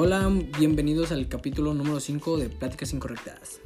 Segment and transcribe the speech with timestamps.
[0.00, 3.60] Hola, bienvenidos al capítulo número 5 de Pláticas Incorrectas.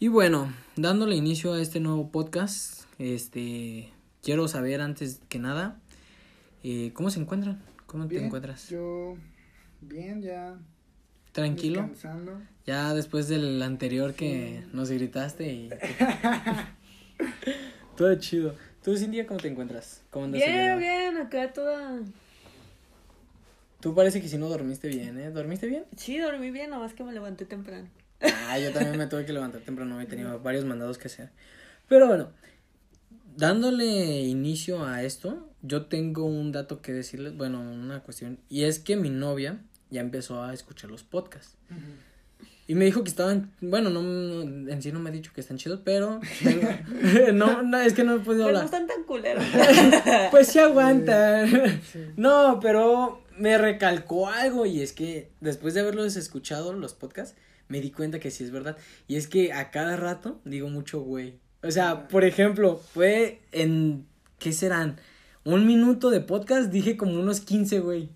[0.00, 3.92] Y bueno, dándole inicio a este nuevo podcast, este
[4.24, 5.78] quiero saber antes que nada,
[6.64, 7.62] eh, ¿cómo se encuentran?
[7.86, 8.68] ¿Cómo te encuentras?
[8.68, 9.14] Yo,
[9.80, 10.58] bien, ya.
[11.30, 11.82] ¿Tranquilo?
[11.82, 12.40] Descansando.
[12.66, 14.70] Ya después del anterior que Sí.
[14.72, 15.68] nos gritaste y...
[17.96, 18.56] Todo chido.
[18.82, 20.02] ¿Tú, Cintia, cómo te encuentras?
[20.10, 22.00] ¿Cómo andas Bien, bien, acá toda.
[23.80, 25.30] Tú parece que si no dormiste bien, ¿eh?
[25.30, 25.84] ¿Dormiste bien?
[25.96, 27.88] Sí, dormí bien, nomás que me levanté temprano.
[28.20, 31.30] Ah, yo también me tuve que levantar temprano, he tenido varios mandados que hacer.
[31.88, 32.30] Pero bueno,
[33.36, 38.78] dándole inicio a esto, yo tengo un dato que decirles, bueno, una cuestión, y es
[38.78, 41.56] que mi novia ya empezó a escuchar los podcasts.
[42.66, 45.40] Y me dijo que estaban, bueno, no, no- en sí no me ha dicho que
[45.40, 46.68] están chidos, pero tengo-
[47.32, 48.64] no, no, es que no he podido Pero no hablar.
[48.64, 49.44] están tan culeros.
[50.30, 51.80] Pues sí aguantan.
[51.90, 52.00] Sí.
[52.16, 57.36] No, pero me recalcó algo y es que después de haberlos escuchado los podcasts,
[57.68, 58.76] me di cuenta que sí es verdad.
[59.06, 61.38] Y es que a cada rato digo mucho güey.
[61.62, 64.06] O sea, por ejemplo, fue en,
[64.38, 64.96] ¿qué serán?
[65.44, 68.10] Un minuto de podcast dije como unos 15 güey.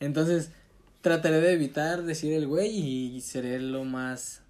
[0.00, 0.50] Entonces,
[1.00, 4.42] trataré de evitar decir el güey y seré lo más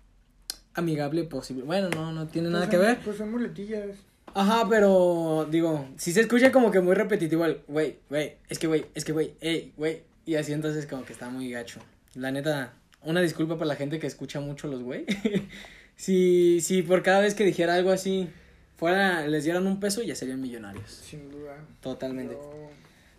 [0.74, 1.64] amigable posible.
[1.64, 2.98] Bueno, no, no tiene nada Pues que ver.
[3.04, 3.96] Pues son muletillas.
[4.34, 8.66] Ajá, pero digo, si se escucha como que muy repetitivo el güey, güey, es que
[8.66, 11.80] güey, es que güey, ey, güey, y así entonces como que está muy gacho.
[12.14, 15.04] La neta, una disculpa para la gente que escucha mucho los güey.
[15.96, 18.28] si, si por cada vez que dijera algo así
[18.76, 20.90] fuera, les dieran un peso, ya serían millonarios.
[20.90, 21.56] Sin duda.
[21.80, 22.34] Totalmente.
[22.34, 22.70] Yo-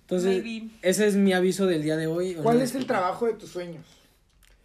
[0.02, 0.70] Entonces, Maybe.
[0.82, 2.34] ese es mi aviso del día de hoy.
[2.36, 3.86] ¿Cuál es el trabajo de tus sueños?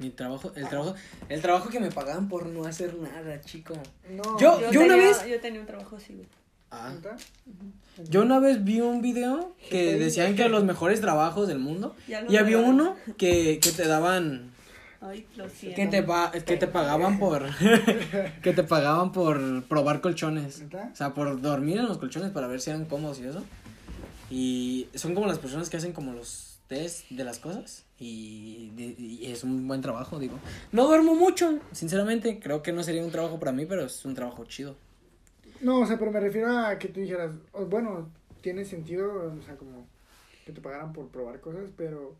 [0.00, 0.94] Mi trabajo, el trabajo,
[1.28, 3.74] el trabajo que me pagaban por no hacer nada, chico.
[4.10, 4.38] No.
[4.40, 6.26] Yo- Yo, una tenía, vez- yo tenía un trabajo así, güey.
[6.72, 6.92] Ah.
[8.08, 11.94] Yo una vez vi un video que decían que los mejores trabajos del mundo
[12.28, 14.52] y había uno que, que te daban
[15.02, 15.76] Ay, lo siento.
[15.76, 17.44] que te pa- que te pagaban por
[18.42, 20.62] que te pagaban por probar colchones.
[20.92, 23.42] O sea, por dormir en los colchones para ver si eran cómodos y eso.
[24.30, 29.26] Y son como las personas que hacen como los test de las cosas y, y
[29.26, 30.38] es un buen trabajo, digo.
[30.70, 34.14] No duermo mucho, sinceramente, creo que no sería un trabajo para mí, pero es un
[34.14, 34.76] trabajo chido.
[35.60, 37.32] No, o sea, pero me refiero a que tú dijeras,
[37.68, 38.08] bueno,
[38.40, 39.84] tiene sentido, o sea, como
[40.46, 42.14] que te pagaran por probar cosas, pero,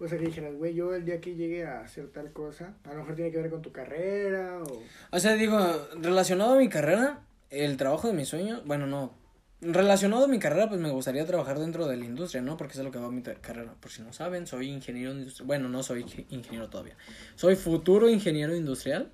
[0.00, 2.94] o sea, que dijeras, güey, yo el día que llegue a hacer tal cosa, a
[2.94, 4.82] lo mejor tiene que ver con tu carrera, o...
[5.14, 5.58] O sea, digo,
[6.00, 7.20] relacionado a mi carrera,
[7.50, 9.12] el trabajo de mis sueños, bueno, no.
[9.62, 12.56] Relacionado a mi carrera, pues me gustaría trabajar dentro de la industria, ¿no?
[12.56, 13.74] Porque es lo que va a mi carrera.
[13.80, 15.46] Por si no saben, soy ingeniero industrial.
[15.46, 16.96] Bueno, no soy inge- ingeniero todavía.
[17.36, 19.12] Soy futuro ingeniero industrial.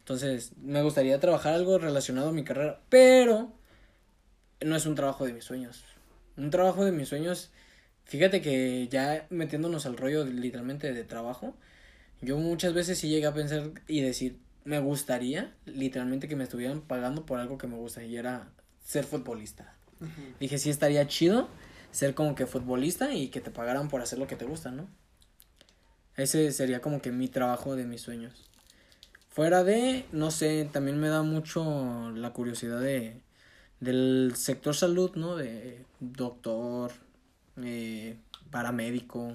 [0.00, 2.80] Entonces, me gustaría trabajar algo relacionado a mi carrera.
[2.90, 3.54] Pero,
[4.60, 5.84] no es un trabajo de mis sueños.
[6.36, 7.50] Un trabajo de mis sueños,
[8.04, 11.56] fíjate que ya metiéndonos al rollo literalmente de trabajo,
[12.22, 16.82] yo muchas veces sí llegué a pensar y decir, me gustaría literalmente que me estuvieran
[16.82, 18.50] pagando por algo que me gusta y era
[18.84, 19.75] ser futbolista.
[20.40, 21.48] Dije, sí estaría chido
[21.90, 24.88] ser como que futbolista y que te pagaran por hacer lo que te gusta, ¿no?
[26.16, 28.50] Ese sería como que mi trabajo de mis sueños.
[29.28, 33.20] Fuera de, no sé, también me da mucho la curiosidad de
[33.80, 35.36] del sector salud, ¿no?
[35.36, 36.92] De doctor,
[37.62, 38.16] eh,
[38.50, 39.32] paramédico,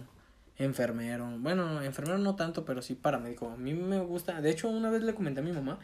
[0.58, 1.38] enfermero.
[1.40, 3.50] Bueno, enfermero no tanto, pero sí paramédico.
[3.50, 4.42] A mí me gusta.
[4.42, 5.80] De hecho, una vez le comenté a mi mamá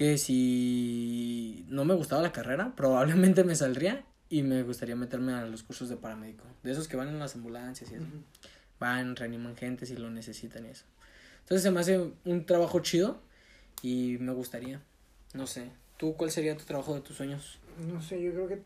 [0.00, 5.44] que si no me gustaba la carrera, probablemente me saldría y me gustaría meterme a
[5.44, 6.42] los cursos de paramédico.
[6.62, 8.06] De esos que van en las ambulancias y eso.
[8.78, 10.86] Van, reaniman gente si lo necesitan y eso.
[11.40, 13.20] Entonces se me hace un trabajo chido
[13.82, 14.80] y me gustaría.
[15.34, 15.70] No sé.
[15.98, 17.58] ¿Tú cuál sería tu trabajo de tus sueños?
[17.86, 18.62] No sé, yo creo que.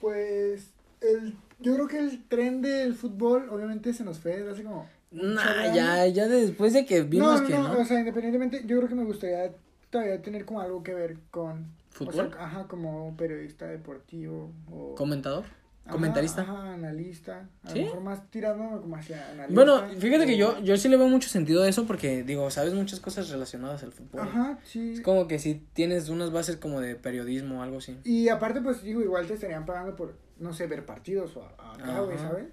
[0.00, 0.70] Pues.
[1.02, 4.88] El, yo creo que el tren del fútbol, obviamente, se nos fue hace como.
[5.10, 7.80] Nah, ya, ya después de que No, vimos no, que no, no.
[7.80, 9.52] o sea, independientemente, yo creo que me gustaría
[9.90, 11.66] todavía tener como algo que ver con.
[11.90, 12.26] ¿Fútbol?
[12.26, 14.52] O sea, ajá, como periodista deportivo.
[14.70, 15.44] O, ¿Comentador?
[15.84, 16.42] Ajá, ¿Comentarista?
[16.42, 17.48] Ajá, analista.
[17.62, 17.78] A ¿Sí?
[17.78, 19.54] lo mejor más tirando como hacia analista.
[19.54, 22.74] Bueno, fíjate que yo, yo sí le veo mucho sentido a eso porque, digo, sabes
[22.74, 24.20] muchas cosas relacionadas al fútbol.
[24.22, 24.94] Ajá, sí.
[24.94, 27.98] Es como que si tienes unas bases como de periodismo o algo así.
[28.02, 32.00] Y aparte, pues digo, igual te estarían pagando por, no sé, ver partidos o acá,
[32.00, 32.18] güey.
[32.18, 32.48] ¿sabes?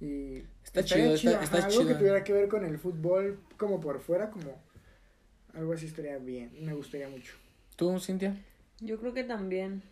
[0.00, 1.88] Y Está estaría chido, está- está ajá, algo chido.
[1.92, 4.58] que tuviera que ver con el fútbol como por fuera, como
[5.56, 7.34] algo así estaría bien, me gustaría mucho.
[7.76, 8.36] ¿Tú, Cintia?
[8.80, 9.82] Yo creo que también.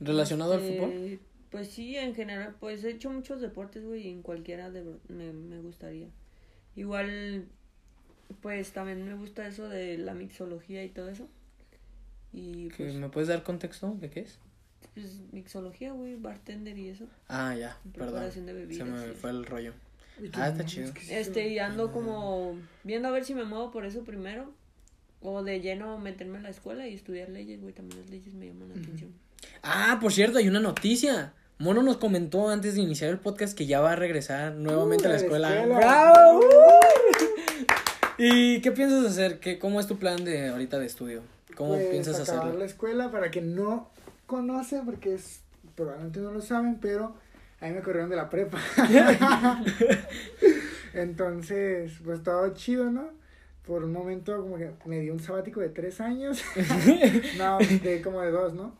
[0.00, 1.20] ¿Relacionado al Este, fútbol?
[1.50, 5.32] Pues sí, en general, pues he hecho muchos deportes, güey, y en cualquiera de, me,
[5.32, 6.08] me gustaría.
[6.74, 7.46] Igual,
[8.42, 11.28] pues también me gusta eso de la mixología y todo eso.
[12.32, 14.38] Y ¿Que pues, ¿Me puedes dar contexto de qué es?
[14.94, 17.06] Pues mixología, güey, bartender y eso.
[17.28, 18.08] Ah, ya, perdón.
[18.08, 18.86] Preparación de bebidas.
[18.88, 19.72] Se me fue el rollo.
[20.32, 20.92] Ah, está chido.
[21.08, 24.52] Este, y ando como viendo a ver si me muevo por eso primero.
[25.28, 27.74] O de lleno meterme en la escuela y estudiar leyes, güey.
[27.74, 29.10] También las leyes me llaman la atención.
[29.64, 31.32] Ah, por cierto, hay una noticia.
[31.58, 35.08] Mono nos comentó antes de iniciar el podcast que ya va a regresar nuevamente a
[35.08, 35.54] la Uh, escuela.
[35.62, 35.78] escuela.
[35.78, 36.40] ¡Bravo!
[38.18, 39.40] ¿Y qué piensas hacer?
[39.40, 41.22] ¿Qué, ¿Cómo es tu plan de ahorita de estudio?
[41.56, 42.58] ¿Cómo pues, piensas acabar hacerlo?
[42.60, 43.90] la escuela para que no
[44.26, 45.40] conoce, porque es
[45.74, 47.14] probablemente no lo saben, pero
[47.60, 48.58] a mí me corrieron de la prepa.
[50.94, 53.10] Entonces, pues todo chido, ¿no?
[53.66, 56.40] Por un momento como que me dio un sabático de tres años.
[57.38, 58.74] no, de como de dos, ¿no?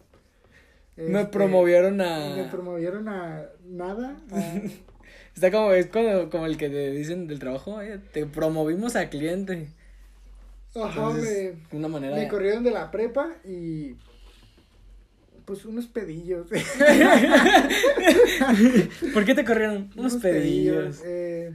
[0.96, 2.48] Me Este, promovieron Me a...
[2.50, 4.16] promovieron a nada.
[4.32, 4.54] a-
[5.34, 9.10] Está como, es como, como el que te dicen del trabajo, "Oye, te promovimos a
[9.10, 9.68] cliente.
[10.74, 12.16] Ajá, Entonces, me, una manera...
[12.16, 13.96] me corrieron de la prepa y
[15.44, 16.46] pues unos pedillos.
[19.12, 19.90] ¿Por qué te corrieron?
[19.96, 21.00] Unos, pedillos.
[21.04, 21.52] eh,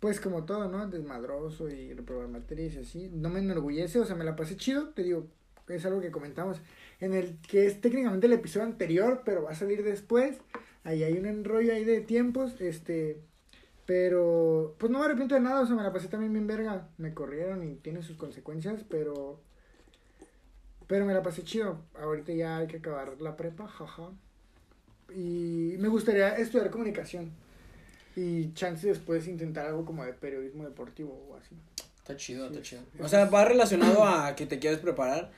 [0.00, 0.86] pues como todo, ¿no?
[0.88, 3.10] Desmadroso y reprobar materias y así.
[3.12, 5.26] No me enorgullece, o sea, me la pasé chido, te digo,
[5.68, 6.60] es algo que comentamos.
[7.00, 10.38] En el que es técnicamente el episodio anterior, pero va a salir después.
[10.84, 13.20] Ahí hay un enrollo ahí de tiempos, este...
[13.86, 16.88] Pero, pues no me arrepiento de nada, o sea, me la pasé también bien verga.
[16.98, 19.40] Me corrieron y tiene sus consecuencias, pero...
[20.88, 21.78] Pero me la pasé chido.
[22.00, 24.10] Ahorita ya hay que acabar la prepa, jaja.
[25.14, 27.30] Y me gustaría estudiar comunicación.
[28.16, 31.54] Y chance después intentar algo como de periodismo deportivo o así.
[31.98, 32.82] Está chido, está chido.
[33.00, 35.30] O sea, va relacionado a que te quieres preparar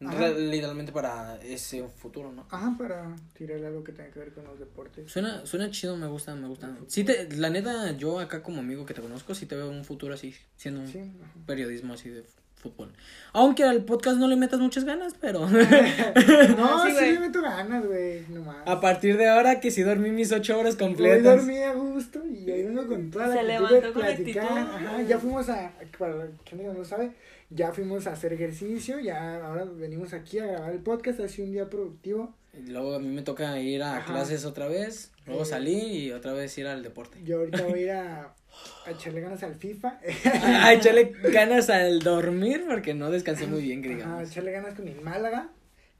[0.00, 2.46] re- literalmente para ese futuro, ¿no?
[2.50, 5.10] Ajá, para tirarle algo que tenga que ver con los deportes.
[5.10, 6.76] Suena, suena chido, me gusta, me gusta.
[6.88, 9.84] Sí te, la neta, yo acá como amigo que te conozco, sí te veo un
[9.84, 11.12] futuro así, siendo un Sí,
[11.46, 12.24] periodismo así de
[12.64, 12.92] fútbol.
[13.32, 17.86] Aunque al podcast no le metas muchas ganas, pero No, Sí, sí le meto ganas,
[17.86, 18.56] güey, nomás.
[18.66, 21.36] a partir de ahora que si dormí mis ocho horas Hoy completas.
[21.36, 24.44] dormí a gusto y hoy vengo con toda la Se levantó con platicar.
[24.46, 24.86] actitud.
[24.86, 27.12] Ajá, ya fuimos a, para que no lo sabe,
[27.50, 31.46] ya fuimos a hacer ejercicio, ya ahora venimos aquí a grabar el podcast, ha sido
[31.46, 32.34] un día productivo.
[32.54, 34.06] Y luego a mí me toca ir a Ajá.
[34.12, 35.46] clases otra vez, luego Eh.
[35.46, 37.18] salí y otra vez ir al deporte.
[37.24, 38.34] Yo ahorita voy a ir a,
[38.86, 40.00] a echarle ganas al FIFA.
[40.62, 44.30] a echarle ganas al dormir porque no descansé muy bien, digamos.
[44.30, 45.50] echarle ganas con mi Málaga,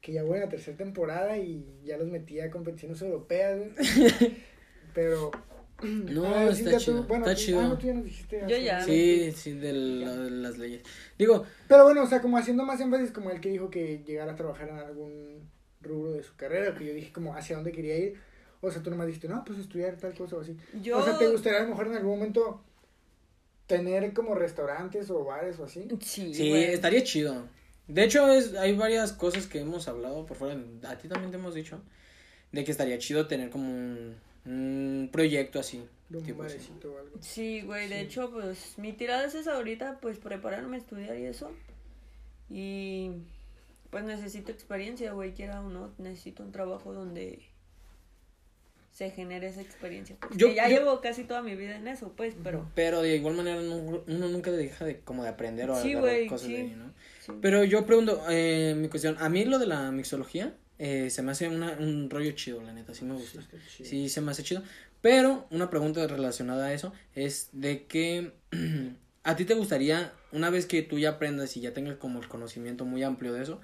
[0.00, 3.58] que ya voy a la tercera temporada y ya los metí a competiciones europeas.
[4.94, 5.30] Pero.
[5.82, 7.60] No, a está chido, bueno, está tú- chido.
[7.60, 8.40] Ah, no, tú ya nos dijiste.
[8.48, 8.80] Yo ya.
[8.82, 10.82] Sí, sí, de, la- de las leyes.
[11.18, 14.32] Digo, Pero bueno, o sea, como haciendo más énfasis, como el que dijo que llegara
[14.32, 15.50] a trabajar en algún
[15.82, 18.14] rubro de su carrera, que yo dije como hacia dónde quería ir.
[18.66, 20.56] O sea, tú nomás dijiste, no, pues estudiar tal cosa o así.
[20.82, 20.98] Yo.
[20.98, 22.62] O sea, ¿te gustaría a lo mejor en algún momento
[23.66, 25.88] tener como restaurantes o bares o así?
[26.00, 26.64] Sí, Sí, güey.
[26.64, 27.46] estaría chido.
[27.88, 30.58] De hecho, es, hay varias cosas que hemos hablado por fuera.
[30.88, 31.80] A ti también te hemos dicho.
[32.52, 34.14] De que estaría chido tener como un,
[34.46, 35.84] un proyecto así.
[36.24, 36.58] Tipo así.
[36.84, 37.16] o algo.
[37.20, 38.04] Sí, güey, de Sí.
[38.04, 41.50] hecho, pues mi tirada es esa ahorita, pues prepararme a estudiar y eso.
[42.48, 43.10] Y
[43.90, 47.40] pues necesito experiencia, güey, quiera o no, necesito un trabajo donde
[48.94, 50.16] se genere esa experiencia.
[50.36, 53.34] Yo- ya yo- llevo casi toda mi vida en eso, pues, pero Pero de igual
[53.34, 55.94] manera no- uno nunca deja de como de aprender o Sí,
[56.28, 56.52] cosas sí.
[56.54, 56.92] de ahí, ¿no?
[57.20, 57.32] sí.
[57.42, 61.30] Pero yo pregunto, eh, mi cuestión, a mí lo de la mixología eh, se me
[61.32, 63.40] hace una, un rollo chido, la neta, sí me gusta.
[63.68, 64.62] Sí, se me hace chido.
[65.00, 68.32] Pero una pregunta relacionada a eso es de que
[69.24, 72.28] a ti te gustaría, una vez que tú ya aprendas y ya tengas como el
[72.28, 73.60] conocimiento muy amplio de eso,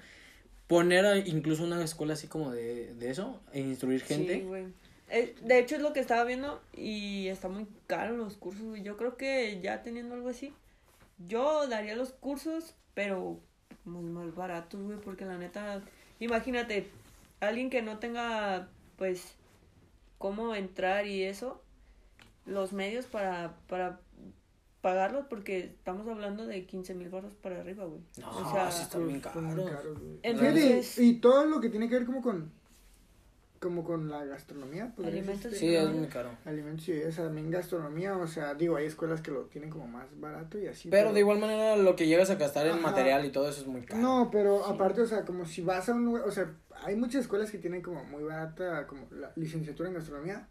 [0.67, 4.35] poner a- incluso una escuela así como de, de eso e instruir gente.
[4.35, 4.65] Sí, güey.
[5.11, 8.79] De hecho es lo que estaba viendo y está muy caro los cursos.
[8.81, 10.53] Yo creo que ya teniendo algo así,
[11.27, 13.39] yo daría los cursos, pero
[13.85, 15.81] muy más baratos, güey, porque la neta,
[16.19, 16.87] imagínate,
[17.39, 19.33] alguien que no tenga, pues,
[20.17, 21.61] cómo entrar y eso,
[22.45, 23.99] los medios para, para
[24.81, 28.01] pagarlos, porque estamos hablando de 15 mil baros para arriba, güey.
[28.19, 29.75] No, o sea, sí está bien Son muy caro.
[29.77, 30.19] caros, güey.
[30.23, 32.51] Entonces- Fíjate, y todo lo que tiene que ver como con
[33.61, 36.31] como con la gastronomía Alimentos, Sí, es muy caro.
[36.45, 40.07] alimentos y bebidas, también gastronomía o sea digo hay escuelas que lo tienen como más
[40.19, 42.81] barato y así Pero de igual manera lo que llegas a gastar en Ajá.
[42.81, 44.01] material y todo eso es muy caro.
[44.01, 46.51] no pero aparte o sea como si vas a un lugar o sea
[46.83, 50.47] hay muchas escuelas que tienen como muy barata como la licenciatura en gastronomía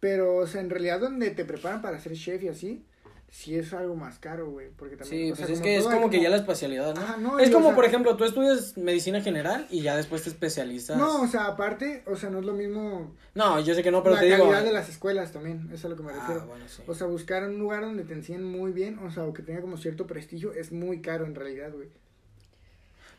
[0.00, 2.86] pero o sea en realidad donde te preparan para ser chef y así
[3.30, 5.76] sí es algo más caro güey porque también Sí, o sea, pues es como que
[5.76, 7.00] es como que ya la especialidad, ¿no?
[7.02, 9.96] Ajá, no, es y, o como, sea- por ejemplo, tú estudias medicina general y ya
[9.96, 10.96] después te especializas.
[10.96, 14.02] no o sea aparte o sea no es lo mismo No, yo sé que no,
[14.02, 14.38] pero la te digo.
[14.44, 16.46] calidad de las escuelas también, eso es a lo que me Ah, refiero.
[16.46, 16.82] bueno, sí.
[16.86, 19.60] O sea, buscar un lugar donde te enseñen muy bien, o sea, o que tenga
[19.60, 21.88] como cierto prestigio, es muy caro en realidad, güey.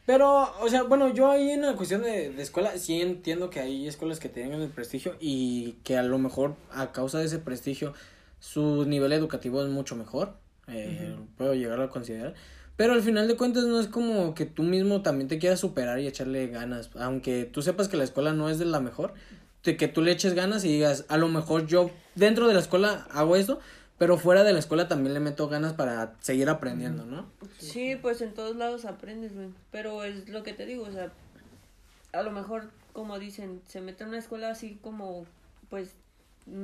[0.05, 3.59] Pero, o sea, bueno, yo ahí en la cuestión de, de escuela, sí entiendo que
[3.59, 7.39] hay escuelas que tienen el prestigio y que a lo mejor a causa de ese
[7.39, 7.93] prestigio
[8.39, 10.35] su nivel educativo es mucho mejor.
[10.67, 12.33] Eh, Puedo llegar a considerar.
[12.75, 15.99] Pero al final de cuentas no es como que tú mismo también te quieras superar
[15.99, 16.91] y echarle ganas.
[16.95, 19.13] Aunque tú sepas que la escuela no es de la mejor,
[19.63, 22.59] de que tú le eches ganas y digas, a lo mejor yo dentro de la
[22.59, 23.59] escuela hago esto,
[23.97, 27.25] pero fuera de la escuela también le meto ganas para seguir aprendiendo, ¿no?
[27.57, 29.49] Sí, pues en todos lados aprendes, güey.
[29.71, 31.11] Pero es lo que te digo, o sea,
[32.13, 35.25] a lo mejor, como dicen, se mete en una escuela así como,
[35.69, 35.95] pues,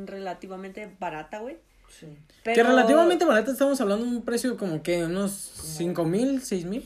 [0.06, 1.58] relativamente barata, güey.
[1.90, 2.08] Sí.
[2.44, 6.66] Pero, Que relativamente barata estamos hablando de un precio como que unos cinco mil, seis
[6.66, 6.84] mil.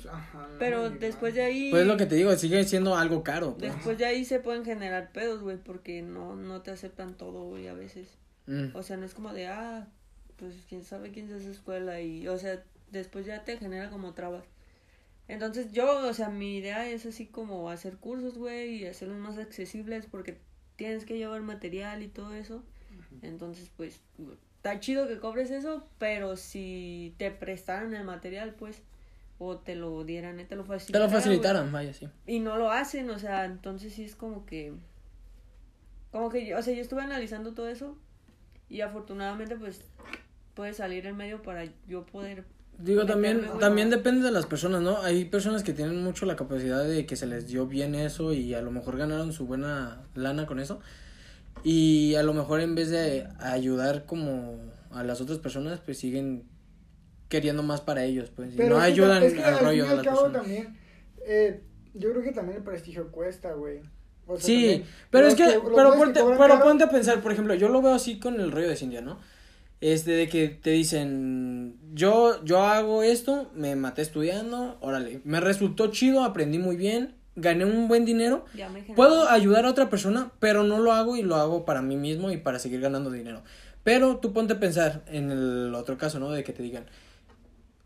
[0.60, 1.70] Pero después de ahí...
[1.72, 3.56] Pues es lo que te digo, sigue siendo algo caro.
[3.58, 3.74] pues.
[3.74, 7.68] Después de ahí se pueden generar pedos, güey, porque no, no te aceptan todo, güey,
[7.68, 8.10] a veces.
[8.48, 8.76] Mm.
[8.76, 9.88] O sea, no es como de, ah,
[10.36, 12.62] pues quién sabe quién es esa escuela y, o sea,
[12.92, 14.44] después ya te genera como trabas.
[15.28, 19.38] Entonces yo, o sea, mi idea es así como hacer cursos, güey, y hacerlos más
[19.38, 20.38] accesibles porque
[20.78, 22.64] tienes que llevar material y todo eso.
[23.22, 24.02] Entonces, pues,
[24.58, 28.82] está chido que cobres eso, pero si te prestaran el material, pues,
[29.40, 31.08] o te lo dieran, eh, te lo Te facilitaran.
[31.08, 31.22] lo güey.
[31.22, 32.08] facilitaron, vaya, sí.
[32.26, 34.74] Y no lo hacen, o sea, entonces sí es como que...
[36.12, 37.98] Como que, yo- o sea, yo estuve analizando todo eso
[38.70, 39.82] y afortunadamente pues
[40.56, 42.46] puede salir en medio para yo poder...
[42.80, 45.02] Digo, también, también depende de las personas, ¿no?
[45.02, 48.54] Hay personas que tienen mucho la capacidad de que se les dio bien eso y
[48.54, 50.80] a lo mejor ganaron su buena lana con eso.
[51.64, 54.58] Y a lo mejor en vez de ayudar como
[54.92, 56.44] a las otras personas, pues siguen
[57.30, 58.54] queriendo más para ellos, pues.
[58.54, 60.34] Y no es que ayudan es que al al rollo de las personas.
[60.34, 60.78] también,
[61.26, 61.62] eh,
[61.94, 63.82] yo creo que también el prestigio cuesta, güey.
[64.26, 66.90] O sea, Sí, también pero es que, los pero, que ponte, cobran pero ponte a
[66.90, 69.20] pensar, por ejemplo, yo lo veo así con el rollo de Cintia, ¿no?
[69.80, 75.92] Este, de que te dicen, yo, yo hago esto, me maté estudiando, órale, me resultó
[75.92, 78.46] chido, aprendí muy bien, gané un buen dinero,
[78.96, 82.32] puedo ayudar a otra persona, pero no lo hago y lo hago para mí mismo
[82.32, 83.44] y para seguir ganando dinero.
[83.84, 86.32] Pero tú ponte a pensar en el otro caso, ¿no?
[86.32, 86.88] De que te digan,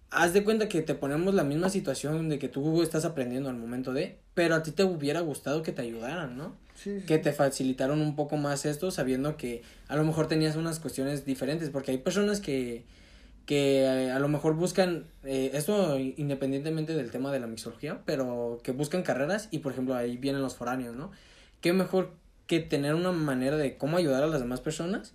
[0.10, 3.58] haz de cuenta que te ponemos la misma situación de que tú estás aprendiendo al
[3.58, 6.55] momento de, pero a ti te hubiera gustado que te ayudaran, ¿no?
[6.74, 7.05] Sí, sí.
[7.05, 11.25] que te facilitaron un poco más esto sabiendo que a lo mejor tenías unas cuestiones
[11.25, 12.86] diferentes porque hay personas que
[13.45, 18.60] que eh, a lo mejor buscan eh, esto independientemente del tema de la mixología pero
[18.63, 21.12] que buscan carreras y por ejemplo ahí vienen los foráneos no
[21.60, 22.13] qué mejor
[22.48, 25.13] que tener una manera de cómo ayudar a las demás personas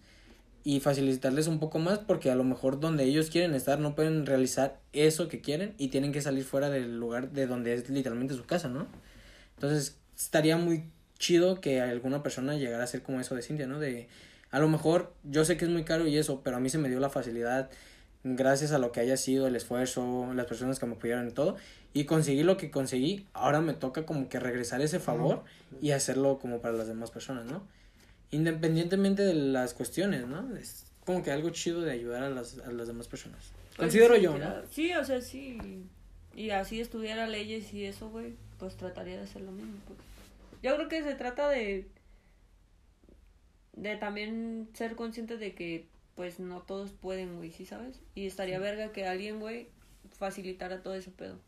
[0.67, 4.27] y facilitarles un poco más porque a lo mejor donde ellos quieren estar no pueden
[4.27, 8.35] realizar eso que quieren y tienen que salir fuera del lugar de donde es literalmente
[8.35, 8.89] su casa, ¿no?
[9.55, 10.91] Entonces estaría muy
[11.21, 13.79] chido que alguna persona llegara a ser como eso de Cintia, ¿no?
[13.79, 14.09] De
[14.51, 16.79] a lo mejor yo sé que es muy caro y eso, pero a mí se
[16.79, 17.71] me dio la facilidad
[18.35, 21.57] gracias a lo que haya sido el esfuerzo, las personas que me apoyaron y todo
[21.97, 25.45] y conseguí lo que conseguí, ahora me toca como que regresar ese favor
[25.81, 27.67] y hacerlo como para las demás personas, ¿no?
[28.31, 30.55] Independientemente de las cuestiones, ¿no?
[30.57, 33.53] Es como que algo chido de ayudar a las, a las demás personas.
[33.69, 34.53] Pues, Considero sí, yo, ¿no?
[34.71, 35.87] Sí, o sea, sí.
[36.35, 39.99] Y así estudiara leyes y eso, güey, pues trataría de hacer lo mismo, pues.
[40.63, 41.87] Yo creo que se trata de
[43.73, 48.01] de también ser consciente de que pues no todos pueden, güey, ¿sí sabes?
[48.15, 49.69] Y estaría verga que alguien, güey,
[50.19, 51.39] facilitara todo ese pedo.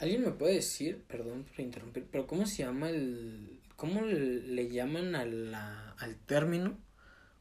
[0.00, 4.68] ¿Alguien me puede decir, perdón por interrumpir, pero cómo se llama el, cómo le le
[4.68, 6.76] llaman a la, al término,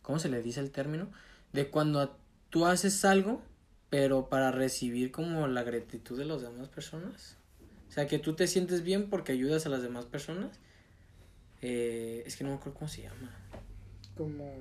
[0.03, 1.11] cómo se le dice el término,
[1.51, 2.17] de cuando a-
[2.49, 3.41] tú haces algo,
[3.89, 7.37] pero para recibir como la gratitud de las demás personas?
[7.89, 10.59] O sea, que tú te sientes bien porque ayudas a las demás personas.
[11.61, 13.31] Eh, es que no me acuerdo cómo se llama.
[14.17, 14.51] Como...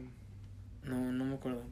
[0.85, 1.65] No, no me acuerdo.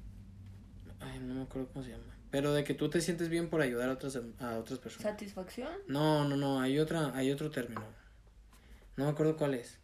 [1.01, 2.05] Ay, no me acuerdo cómo se llama.
[2.31, 5.11] Pero de que tú te sientes bien por ayudar a otras, a otras personas.
[5.13, 5.69] ¿Satisfacción?
[5.89, 7.83] No, no, no, hay otra, hay otro término.
[8.97, 9.79] No me acuerdo cuál es.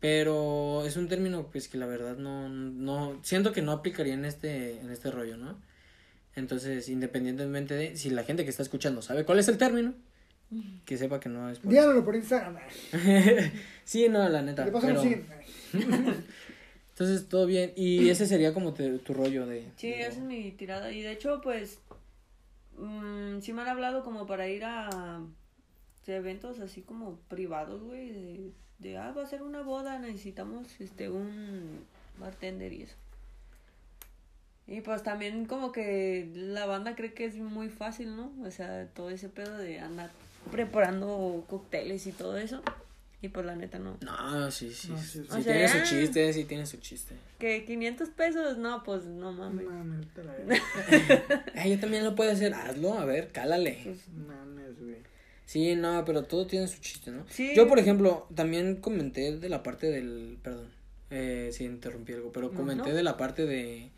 [0.00, 4.24] Pero es un término pues que la verdad no, no, siento que no aplicaría en
[4.24, 5.58] este, en este rollo, ¿no?
[6.34, 9.94] Entonces, independientemente de si la gente que está escuchando sabe cuál es el término,
[10.84, 12.56] que sepa que no es por- Díganlo por Instagram.
[13.84, 14.64] sí, no, la neta.
[14.64, 15.02] Le pero-.
[16.94, 17.72] Entonces, todo bien.
[17.76, 19.64] Y ese sería como te- tu rollo de...
[19.76, 20.92] Sí, de- esa es mi tirada.
[20.92, 21.78] Y de hecho, pues,
[22.78, 25.20] mm, sí me han hablado como para ir a
[26.06, 30.68] de eventos así como privados, güey, de, de, ah, va a ser una boda, necesitamos,
[30.80, 31.80] este, un
[32.18, 32.94] bartender y eso.
[34.66, 38.32] Y pues también como que la banda cree que es muy fácil, ¿no?
[38.46, 40.10] O sea, todo ese pedo de andar
[40.52, 42.62] preparando cócteles y todo eso.
[43.24, 43.96] Y pues la neta no.
[44.02, 44.90] No, sí, sí.
[44.90, 45.28] No, sí, sí, sí.
[45.30, 47.14] O tiene sea- su chiste, sí tiene su chiste.
[47.38, 49.64] Que 500 pesos, no, pues no mames.
[49.64, 51.42] Mames, a la.
[51.54, 52.52] Ay, yo también lo puedo hacer.
[52.52, 53.80] Hazlo, a ver, cálale.
[53.82, 54.96] Pues, Mames, güey.
[55.46, 57.24] Sí, no, pero todo tiene su chiste, ¿no?
[57.30, 57.54] Sí.
[57.56, 60.68] Yo, por ejemplo, también comenté de la parte del, perdón,
[61.08, 62.94] eh, sí interrumpí algo, pero comenté no.
[62.94, 63.90] de la parte de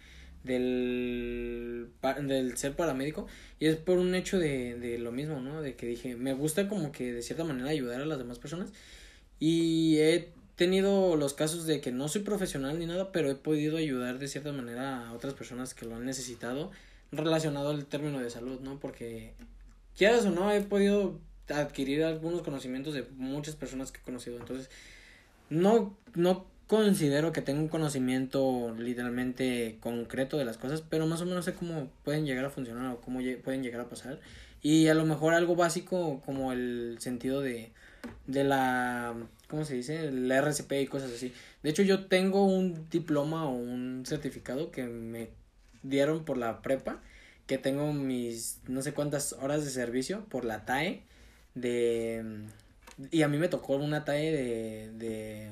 [0.45, 1.89] del
[2.23, 3.27] del ser paramédico
[3.59, 5.61] y es por un hecho de, de lo mismo, ¿no?
[5.63, 8.73] De que dije, me gusta como que de cierta manera ayudar a las demás personas
[9.39, 13.77] y he tenido los casos de que no soy profesional ni nada, pero he podido
[13.77, 16.71] ayudar de cierta manera a otras personas que lo han necesitado
[17.13, 18.81] relacionado al término de salud, ¿no?
[18.81, 19.35] Porque
[19.97, 24.39] quieras o no, he podido adquirir algunos conocimientos de muchas personas que he conocido.
[24.39, 24.71] Entonces,
[25.51, 31.27] no, no considero que tenga un conocimiento literalmente concreto de las cosas, pero más o
[31.27, 34.21] menos sé cómo pueden llegar a funcionar o cómo pueden llegar a pasar.
[34.63, 37.73] Y a lo mejor algo básico como el sentido de,
[38.27, 39.15] de la,
[39.49, 40.07] ¿cómo se dice?
[40.07, 41.33] El RCP y cosas así.
[41.63, 45.31] De hecho, yo tengo un diploma o un certificado que me
[45.83, 47.01] dieron por la prepa,
[47.47, 51.03] que tengo mis no sé cuántas horas de servicio por la TAE
[51.55, 52.47] de
[53.11, 55.51] y a mí me tocó una TAE de, de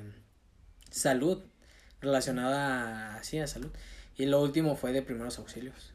[0.90, 1.42] salud
[2.00, 3.70] relacionada así a salud
[4.16, 5.92] y lo último fue de primeros auxilios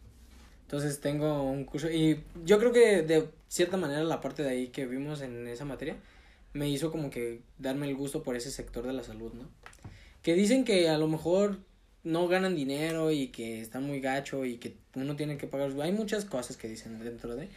[0.63, 4.67] entonces tengo un curso y yo creo que de cierta manera la parte de ahí
[4.69, 5.97] que vimos en esa materia
[6.53, 9.47] me hizo como que darme el gusto por ese sector de la salud no
[10.21, 11.57] que dicen que a lo mejor
[12.03, 15.71] no ganan dinero y que están muy gacho y que uno tiene que pagar.
[15.81, 17.47] Hay muchas cosas que dicen dentro de.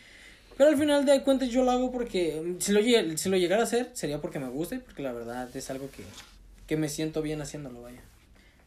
[0.57, 2.81] Pero al final de cuentas yo lo hago porque mm, si lo,
[3.17, 5.89] si lo llegara a hacer sería porque me gusta y porque la verdad es algo
[5.91, 6.05] que,
[6.67, 8.01] que me siento bien haciéndolo, vaya.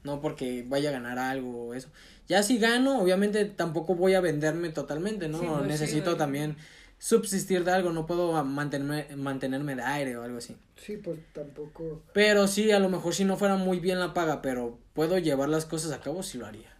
[0.03, 1.89] No porque vaya a ganar algo o eso.
[2.27, 5.39] Ya si gano, obviamente tampoco voy a venderme totalmente, ¿no?
[5.39, 6.57] Sí, sí, Necesito también
[6.97, 10.55] subsistir de algo, no puedo mantenerme, mantenerme de aire o algo así.
[10.75, 12.01] Sí, pues tampoco.
[12.13, 15.49] Pero sí, a lo mejor si no fuera muy bien la paga, pero puedo llevar
[15.49, 16.75] las cosas a cabo, sí lo haría.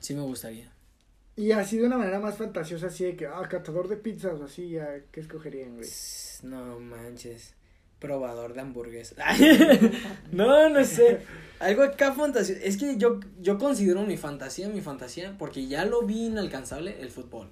[0.00, 0.72] Sí me gustaría.
[1.36, 4.44] Y así de una manera más fantasiosa, así de que, ah, catador de pizzas o
[4.44, 5.88] así, ya, ¿qué escogerían, güey?
[6.42, 7.54] No manches.
[7.98, 9.18] Probador de hamburguesas.
[10.32, 11.20] no, no sé.
[11.58, 12.56] Algo acá fantasía.
[12.62, 17.10] Es que yo, yo considero mi fantasía, mi fantasía, porque ya lo vi inalcanzable, el
[17.10, 17.48] fútbol.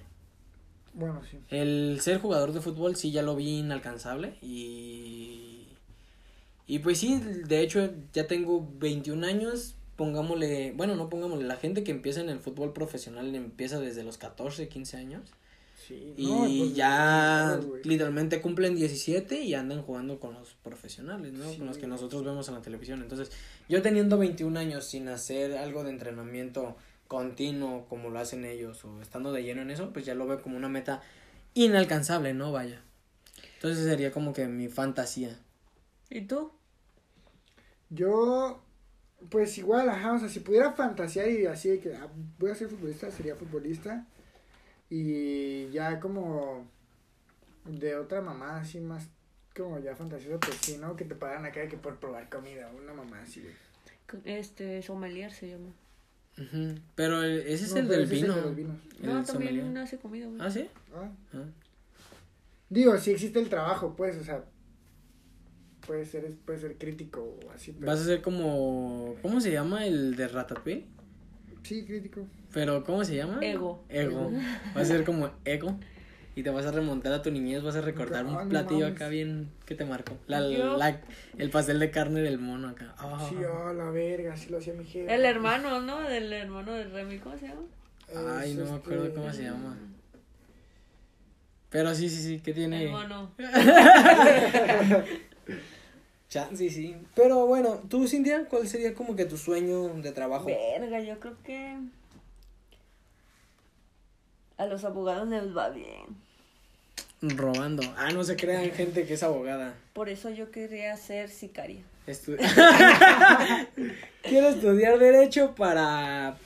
[0.95, 1.37] Bueno, sí.
[1.49, 5.67] El ser jugador de fútbol sí ya lo vi inalcanzable y...
[6.67, 11.83] Y pues sí, de hecho ya tengo 21 años, pongámosle, bueno, no pongámosle, la gente
[11.83, 15.31] que empieza en el fútbol profesional empieza desde los 14, 15 años
[15.87, 21.51] Sí, y no, pues, ya literalmente cumplen 17 y andan jugando con los profesionales, ¿no?
[21.51, 23.01] Sí, con los que nosotros vemos en la televisión.
[23.01, 23.31] Entonces,
[23.69, 26.75] yo teniendo 21 años sin hacer algo de entrenamiento
[27.07, 30.41] continuo como lo hacen ellos o estando de lleno en eso, pues ya lo veo
[30.41, 31.01] como una meta
[31.53, 32.51] inalcanzable, ¿no?
[32.51, 32.81] Vaya.
[33.55, 35.39] Entonces sería como que mi fantasía.
[36.09, 36.51] ¿Y tú?
[37.89, 38.61] Yo,
[39.29, 42.55] pues igual, ajá, o sea, si pudiera fantasear y así de que ah, voy a
[42.55, 44.05] ser futbolista, sería futbolista.
[44.89, 46.67] Y ya como
[47.65, 49.07] de otra mamá así más
[49.55, 50.95] como ya fantasiosa, pues sí, ¿no?
[50.95, 53.55] Que te pagan acá que por probar comida, una mamá así, güey.
[54.25, 55.73] Este, sommelier se llama.
[56.95, 58.35] Pero el- ese es No, el del ese es vino.
[58.35, 58.77] de los vinos.
[59.01, 59.77] El No, también sommelier.
[59.77, 60.39] hace comida, güey.
[60.41, 60.67] ¿Ah, sí?
[60.93, 61.43] Ah, Ah.
[62.69, 64.43] Digo, si existe el trabajo, pues, o sea,
[65.85, 67.87] puede ser, puede ser crítico o así, pero...
[67.87, 69.15] Vas a ser como...
[69.21, 70.85] ¿Cómo se llama el de Ratatouille?
[71.63, 72.27] Sí, crítico.
[72.53, 73.39] Pero, ¿cómo se llama?
[73.41, 73.83] Ego.
[73.89, 74.31] Ego.
[74.75, 75.79] Va a ser como ego.
[76.37, 78.95] Y te vas a remontar a tu niñez, vas a recordar un platillo mames.
[78.97, 80.17] acá bien que te marcó.
[80.27, 80.99] La, la-
[81.37, 82.93] el pastel de carne del mono acá.
[82.97, 83.25] Ah.
[83.29, 85.13] Sí, oh, la verga, así lo hacía mi jefe.
[85.13, 86.01] El hermano, ¿no?
[86.01, 87.61] Del hermano de Remy, ¿cómo se llama?
[88.37, 89.77] Ay, no me acuerdo este, cómo se llama.
[91.69, 92.83] Pero sí, sí, sí, que tiene.
[92.85, 93.31] El mono.
[96.29, 96.95] Chance, sí.
[97.15, 100.45] Pero bueno, tú, Cintia, ¿cuál sería como que tu sueño de trabajo?
[100.47, 101.77] Verga, yo creo que
[104.57, 106.24] a los abogados les va bien.
[107.29, 107.83] Robando.
[107.97, 109.75] Ah, no se crean gente que es abogada.
[109.93, 111.81] Por eso yo quería ser sicaria.
[112.07, 112.37] Estu-
[114.23, 116.37] Quiero estudiar Derecho para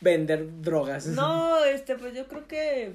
[0.00, 1.06] vender drogas.
[1.06, 2.94] No, este, pues yo creo que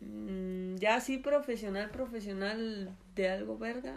[0.00, 3.96] mm, ya así profesional, profesional de algo verga.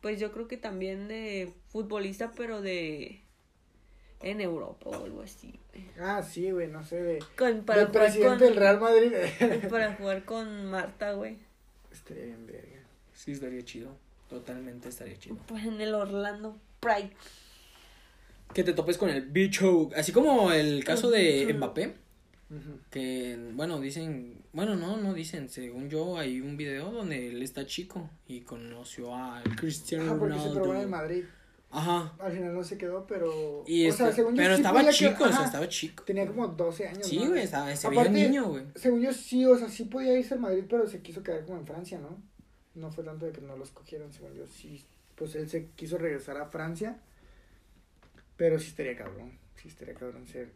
[0.00, 3.20] Pues yo creo que también de futbolista, pero de
[4.22, 5.58] en Europa o algo así.
[6.00, 7.18] Ah, sí, güey, no sé, de...
[7.36, 9.12] Con, para del jugar presidente con, del Real Madrid.
[9.70, 11.38] para jugar con Marta, güey.
[11.92, 12.80] Estaría bien, verga.
[13.14, 13.96] Sí, estaría chido.
[14.28, 15.36] Totalmente estaría chido.
[15.46, 17.12] Pues en el Orlando Pride.
[18.52, 19.90] Que te topes con el bicho.
[19.96, 21.94] Así como el caso de Mbappé.
[22.90, 24.42] Que, bueno, dicen.
[24.52, 25.48] Bueno, no, no dicen.
[25.48, 30.34] Según yo, hay un video donde él está chico y conoció a Cristiano Ah, porque
[30.38, 30.88] se probó en Ronaldo.
[30.88, 31.24] Madrid.
[31.76, 32.14] Ajá.
[32.18, 33.62] Al final no se quedó, pero.
[33.66, 36.04] Y o sea, este- según yo pero sí estaba que- chico, o sea, estaba chico.
[36.04, 37.06] Tenía como 12 años.
[37.06, 37.28] Sí, ¿no?
[37.30, 38.64] güey, estaba, se veía Aparte, niño, güey.
[38.74, 41.58] Según yo sí, o sea, sí podía irse al Madrid, pero se quiso quedar como
[41.58, 42.16] en Francia, ¿no?
[42.74, 44.84] No fue tanto de que no los cogieron, según yo sí.
[45.16, 46.98] Pues él se quiso regresar a Francia.
[48.36, 49.32] Pero sí estaría cabrón.
[49.56, 50.50] Sí estaría cabrón ser.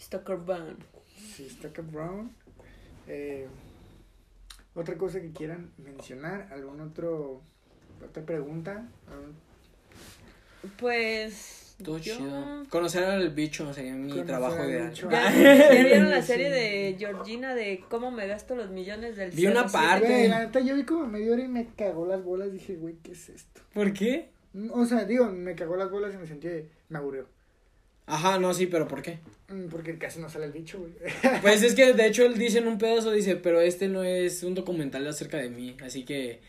[0.00, 0.78] Stalker Band.
[1.34, 2.32] Sí, está cabrón.
[3.06, 3.46] Eh,
[4.74, 7.42] otra cosa que quieran mencionar, algún otro.
[8.04, 8.88] Otra pregunta.
[9.10, 9.34] ¿Algún-
[10.78, 11.74] Pues.
[11.82, 12.64] Todo yo- chido.
[12.68, 14.88] Conocer al bicho sería mi Conocer trabajo al ideal.
[14.90, 15.10] bicho.
[15.10, 19.46] ¿Ya, ya vieron la serie de Georgina de cómo me gasto los millones del Vi
[19.46, 19.72] una 07?
[19.72, 20.06] parte.
[20.06, 22.52] Güey, la neta, yo vi como media hora y me cagó las bolas.
[22.52, 23.62] Dije, güey, ¿qué es esto?
[23.74, 24.30] ¿Por qué?
[24.70, 26.68] O sea, digo, me cagó las bolas el sentido de.
[26.88, 27.26] Me aburrió.
[28.06, 29.18] Ajá, no, sí, pero ¿por qué?
[29.48, 30.92] Mm, Porque casi no sale el bicho, güey.
[31.42, 34.42] Pues es que de hecho él dice en un pedazo, dice, pero este no es
[34.42, 36.40] un documental acerca de mí, así que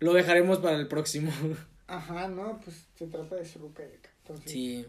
[0.00, 1.30] lo dejaremos para el próximo.
[1.88, 4.10] Ajá, no, pues se trata de acá.
[4.22, 4.86] Entonces, Sí.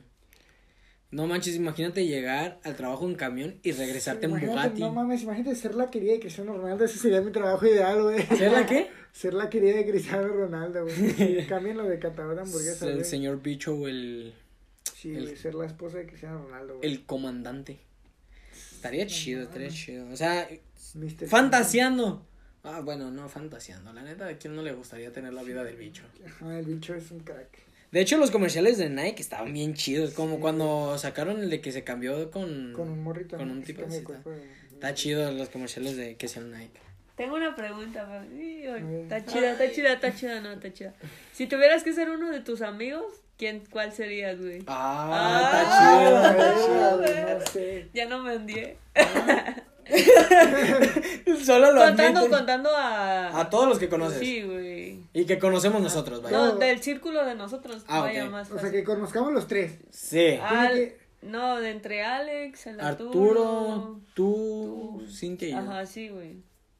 [1.11, 4.79] No manches, imagínate llegar al trabajo en camión y regresarte en Bugatti.
[4.79, 6.85] No mames, imagínate ser la querida de Cristiano Ronaldo.
[6.85, 8.21] Ese sería mi trabajo ideal, güey.
[8.27, 8.91] ¿Ser la qué?
[9.11, 11.47] Ser la querida de Cristiano Ronaldo, güey.
[11.47, 13.05] Cambien lo de catador de hamburguesas, el güey.
[13.05, 14.35] señor bicho o el,
[14.95, 16.87] Sí, el- ser la esposa de Cristiano Ronaldo, güey.
[16.91, 17.79] el comandante.
[18.75, 20.07] Estaría chido, estaría chido.
[20.11, 20.47] O sea,
[20.93, 21.27] Mr.
[21.27, 22.23] fantaseando.
[22.63, 23.93] Ah, bueno, no fantaseando.
[23.93, 26.03] La neta, ¿a quién no le gustaría tener la vida del bicho?
[26.25, 27.47] Ajá, el bicho es un crack.
[27.91, 30.13] De hecho, los comerciales de Nike estaban bien chidos.
[30.13, 32.73] Como cuando sacaron el de que se cambió con.
[32.73, 33.37] Con un morrito.
[33.37, 34.01] Con un tipo así.
[34.01, 34.43] de
[34.73, 36.79] Está, chido los comerciales de que sean Nike.
[37.15, 38.23] Tengo una pregunta.
[38.31, 40.93] Está chida, está chida, está chida, no, está chida.
[41.33, 43.05] Si tuvieras que ser uno de tus amigos,
[43.37, 44.63] ¿quién, cuál serías, güey?
[44.67, 46.17] Ah, Ah, está chido.
[46.17, 46.97] Ah, está chido.
[46.99, 47.89] güey, no sé.
[47.93, 48.77] Ya no me hundié.
[51.43, 53.39] Solo lo Contando, contando a...
[53.39, 54.19] A todos los que conoces.
[54.19, 54.99] Sí, güey.
[55.13, 56.37] Y que conocemos nosotros, vaya.
[56.37, 57.83] No, del círculo de nosotros.
[57.87, 58.31] Ah, vaya ok.
[58.31, 58.71] más O sea, fácil.
[58.79, 59.73] que conozcamos los tres.
[59.91, 60.37] Sí.
[60.41, 63.09] Al- Tiene No, de entre Alex, el Arturo.
[63.09, 65.07] Arturo, tú, tú.
[65.11, 65.57] Cintia y yo.
[65.59, 66.37] Ajá, sí, güey.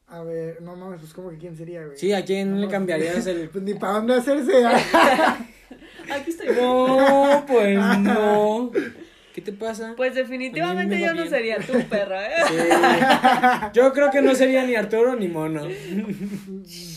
[0.07, 1.97] A ver, no mames, pues como que quién sería, güey.
[1.97, 3.49] Sí, ¿a quién le cambiarías el...?
[3.51, 4.65] Pues ni para dónde hacerse.
[4.65, 5.37] ¿ah?
[6.11, 6.47] Aquí estoy.
[6.55, 8.71] No, pues no.
[9.39, 9.93] ¿Qué te pasa?
[9.95, 11.29] Pues definitivamente me va yo no bien.
[11.29, 12.43] sería tu perra, ¿eh?
[12.47, 12.55] Sí.
[13.73, 15.67] Yo creo que no sería ni Arturo ni Mono.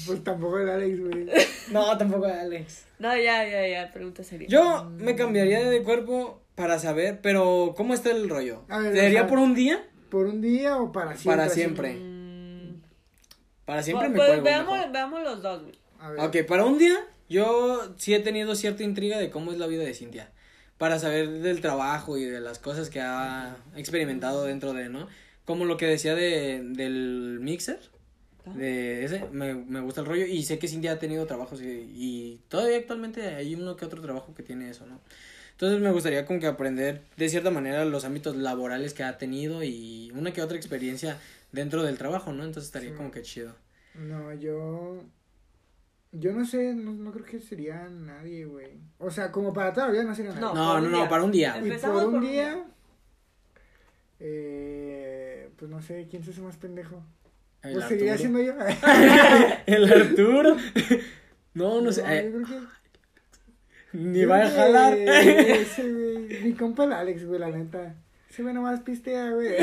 [0.06, 1.26] Pues tampoco el Alex, güey.
[1.70, 2.86] No, tampoco Alex.
[2.98, 4.48] No, ya, ya, ya, pregunta seria.
[4.48, 8.64] Yo me cambiaría de cuerpo para saber, pero ¿cómo está el rollo?
[8.68, 9.84] A ver, ¿Sería o sea, por un día?
[10.10, 11.36] ¿Por un día o para siempre?
[11.36, 11.94] Para siempre.
[11.94, 12.82] Mm,
[13.64, 14.44] Para siempre me pues cuelgo.
[14.44, 14.92] veamos, mejor.
[14.92, 15.74] veamos los dos, güey.
[16.00, 16.20] A ver.
[16.20, 16.96] Ok, para un día,
[17.28, 20.32] yo sí he tenido cierta intriga de cómo es la vida de Cintia.
[20.78, 25.06] Para saber del trabajo y de las cosas que ha experimentado dentro de, ¿no?
[25.44, 27.78] Como lo que decía de, del mixer.
[28.56, 30.26] De ese, me, me gusta el rollo.
[30.26, 34.00] Y sé que Cintia ha tenido trabajos y, y todavía actualmente hay uno que otro
[34.02, 35.00] trabajo que tiene eso, ¿no?
[35.52, 39.62] Entonces me gustaría como que aprender de cierta manera los ámbitos laborales que ha tenido
[39.62, 41.18] y una que otra experiencia
[41.52, 42.42] dentro del trabajo, ¿no?
[42.42, 42.96] Entonces estaría Sí.
[42.96, 43.54] como que chido.
[43.94, 45.04] No, yo.
[46.14, 48.78] Yo no sé, no, no creo que sería nadie, güey.
[48.98, 50.42] O sea, como para toda la vida no sería nadie.
[50.42, 51.56] No, No, no, no, para un día.
[51.64, 52.50] y por un por día.
[52.54, 52.64] día.
[54.20, 57.02] Eh, pues no sé, ¿quién se hace más pendejo?
[57.62, 58.52] El Pues seguiría siendo yo.
[59.66, 60.56] El Arturo.
[61.54, 62.02] No, no sé.
[62.02, 64.94] No, eh, yo creo que- ni va a jalar.
[64.96, 67.94] ese, güey, Mi compa el Alex, güey, la neta.
[68.30, 69.54] Ese güey nomás pistea, güey.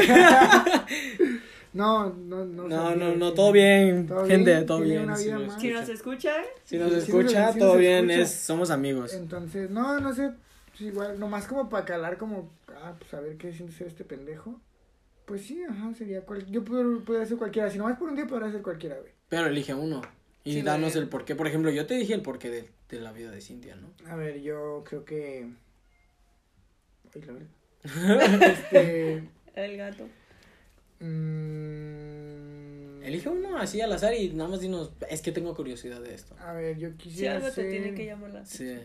[1.74, 2.68] No, no, no.
[2.68, 4.08] No, no, no, todo bien.
[4.08, 5.02] Todo Gente, bien, todo bien.
[5.16, 5.54] Si nos.
[5.60, 8.10] Si escucha, nos escucha, si nos escucha, todo nos bien.
[8.10, 8.24] escucha.
[8.24, 9.14] Es, somos amigos.
[9.14, 10.32] Entonces, no, no sé.
[10.80, 14.60] igual, nomás como para calar, como, ah, pues a ver qué siente ser este pendejo.
[15.26, 16.44] Pues sí, ajá, sería cual...
[16.50, 17.70] Yo puedo, podría ser cualquiera.
[17.70, 19.12] Si nomás por un día podría ser cualquiera, güey.
[19.30, 20.02] Pero elige uno.
[20.44, 21.36] Y Sí, danos el porqué.
[21.36, 23.90] Por ejemplo, yo te dije el porqué de, de la vida de Cintia, ¿no?
[24.10, 25.48] A ver, yo creo que.
[27.14, 28.42] Ay, la verdad.
[28.42, 29.24] este.
[29.56, 30.08] el gato.
[31.00, 34.92] Mm, Elige uno así al azar y nada más dinos.
[35.10, 36.36] Es que tengo curiosidad de esto.
[36.40, 37.36] A ver, yo Si quisiera.
[37.38, 38.76] algo te tiene que llamar la Sí.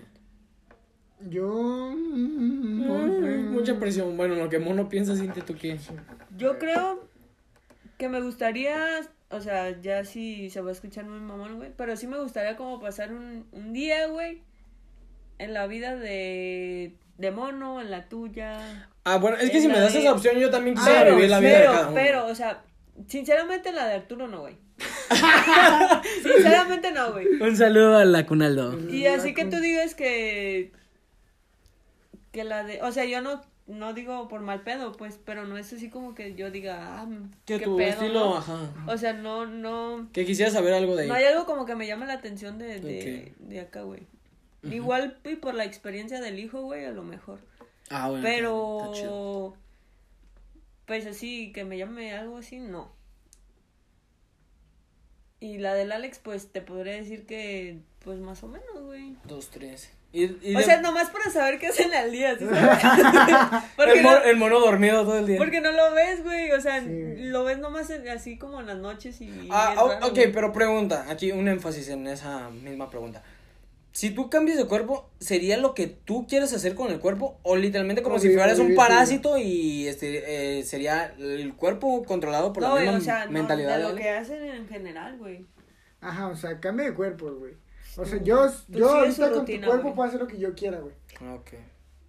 [1.29, 1.93] Yo.
[1.95, 3.51] mm.
[3.53, 4.17] Mucha presión.
[4.17, 5.79] Bueno, lo que mono piensa, Cintia, ¿tú qué?
[6.37, 7.07] Yo creo
[7.99, 9.01] que me gustaría,
[9.31, 12.57] o sea, ya sí se va a escuchar muy mamón, güey, pero sí me gustaría
[12.57, 14.43] como pasar un, un día, güey,
[15.39, 18.91] en la vida de, de mono, en la tuya.
[19.05, 21.31] Ah, bueno, es que si me das de- esa opción, yo también quisiera Pero, vivir
[21.31, 21.95] la vida pero, de cada uno.
[21.95, 22.63] pero, o sea,
[23.07, 24.57] sinceramente la de Arturo no, güey.
[26.23, 27.27] sinceramente no, güey.
[27.41, 28.79] Un saludo a la Cunaldo.
[28.91, 30.73] Y así que tú digas que
[32.33, 35.57] que la de, o sea, yo no no digo por mal pedo, pues, pero no
[35.57, 37.07] es así como que yo diga, ah,
[37.47, 38.37] Que qué tu pedo, estilo, ¿no?
[38.37, 38.59] ajá.
[38.87, 41.23] O sea, no no Que quisiera saber algo de no ahí.
[41.25, 44.01] hay algo como que me llame la atención de de, de acá, güey.
[44.65, 47.39] Igual y por la experiencia del hijo, güey, a lo mejor.
[47.91, 48.27] Ah, bueno.
[48.85, 49.53] está chido.
[49.53, 49.57] Pero,
[50.87, 52.93] pues así, que me llame algo así, no.
[55.41, 59.15] Y la del Alex, pues te podría decir que, pues más o menos, güey.
[59.25, 59.91] Dos, tres.
[60.13, 64.17] Y, y O de- sea, nomás para saber qué hacen al día, el, no, mo-
[64.25, 65.39] el mono dormido todo el día.
[65.39, 66.53] porque no lo ves, güey.
[66.53, 69.49] O sea, Sí, lo ves nomás en- así como en las noches y.
[69.51, 73.23] Ah, raro, ok, pero pregunta, aquí un énfasis en esa misma pregunta.
[73.95, 77.39] Si tú cambias de cuerpo, ¿sería lo que tú quieres hacer con el cuerpo?
[77.45, 82.65] O literalmente como si fueras un parásito y este eh, sería el cuerpo controlado por
[82.65, 83.79] No, la güey, misma o sea, mentalidad.
[83.79, 85.47] de de lo que hacen en general, güey.
[86.01, 87.55] Ajá, o sea, cambia de cuerpo, güey.
[87.97, 89.95] O sea, yo, tú yo ahorita con rutina, tu cuerpo güey.
[89.95, 90.95] puedo hacer lo que yo quiera, güey.
[91.33, 91.51] Ok.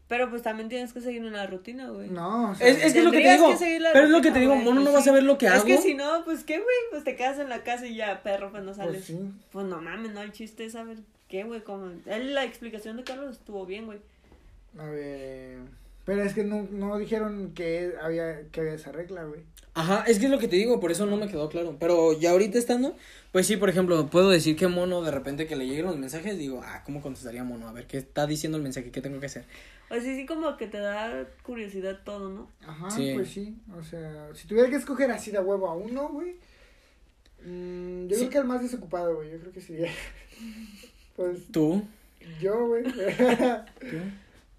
[0.08, 2.10] Pero pues también tienes que seguir una rutina, güey.
[2.10, 3.50] No, o sea, Es, es que es lo que te digo.
[3.52, 5.12] que seguir la pero es lo que te digo, güey, mono no pues vas a
[5.12, 5.65] ver lo que Es hago.
[5.65, 8.50] que si no, pues qué, güey, pues te quedas en la casa y ya, perro,
[8.52, 9.06] pues no pues sales.
[9.06, 9.19] sí.
[9.52, 10.98] Pues no mames, no, el chiste es saber
[11.36, 11.91] qué, güey, como...
[12.06, 14.00] Él, la explicación de Carlos estuvo bien, güey.
[14.78, 15.58] A ver.
[16.06, 19.41] Pero es que no, no dijeron que había, que había esa regla, güey.
[19.74, 21.76] Ajá, es que es lo que te digo, por eso no me quedó claro.
[21.80, 22.95] Pero ya ahorita estando,
[23.34, 26.38] pues sí, por ejemplo, puedo decir que mono de repente que le lleguen los mensajes,
[26.38, 27.67] digo, ah, ¿cómo contestaría mono?
[27.67, 28.91] A ver, ¿qué está diciendo el mensaje?
[28.91, 29.43] ¿Qué tengo que hacer?
[29.89, 32.50] O sea, sí como que te da curiosidad todo, ¿no?
[32.65, 33.12] Ajá, Sí.
[33.15, 33.58] pues sí.
[33.78, 36.36] O sea, si tuviera que escoger así de huevo a uno, güey.
[37.45, 38.21] mm, yo Sí.
[38.21, 39.32] creo que el más desocupado, güey.
[39.32, 39.91] Yo creo que sería.
[41.15, 41.84] pues ¿Tú?
[42.41, 42.84] yo, güey.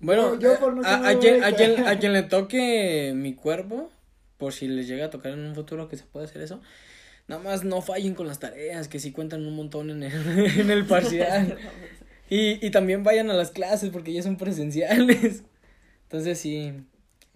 [0.01, 3.13] Bueno, No, yo eh, por no a, a quien, a, quien, a quien le toque
[3.15, 3.91] mi cuerpo,
[4.39, 6.61] por si les llega a tocar en un futuro que se pueda hacer eso,
[7.29, 10.13] nada más no fallen con las tareas, que sí cuentan un montón en el,
[10.61, 11.59] en el parcial.
[12.31, 15.45] Y, y también vayan a las clases porque ya son presenciales.
[16.05, 16.73] Entonces sí,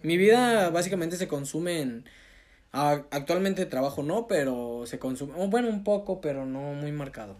[0.01, 2.05] mi vida básicamente se consume en...
[2.73, 7.37] a- actualmente trabajo no, pero se consume, bueno, un poco, pero no muy marcado.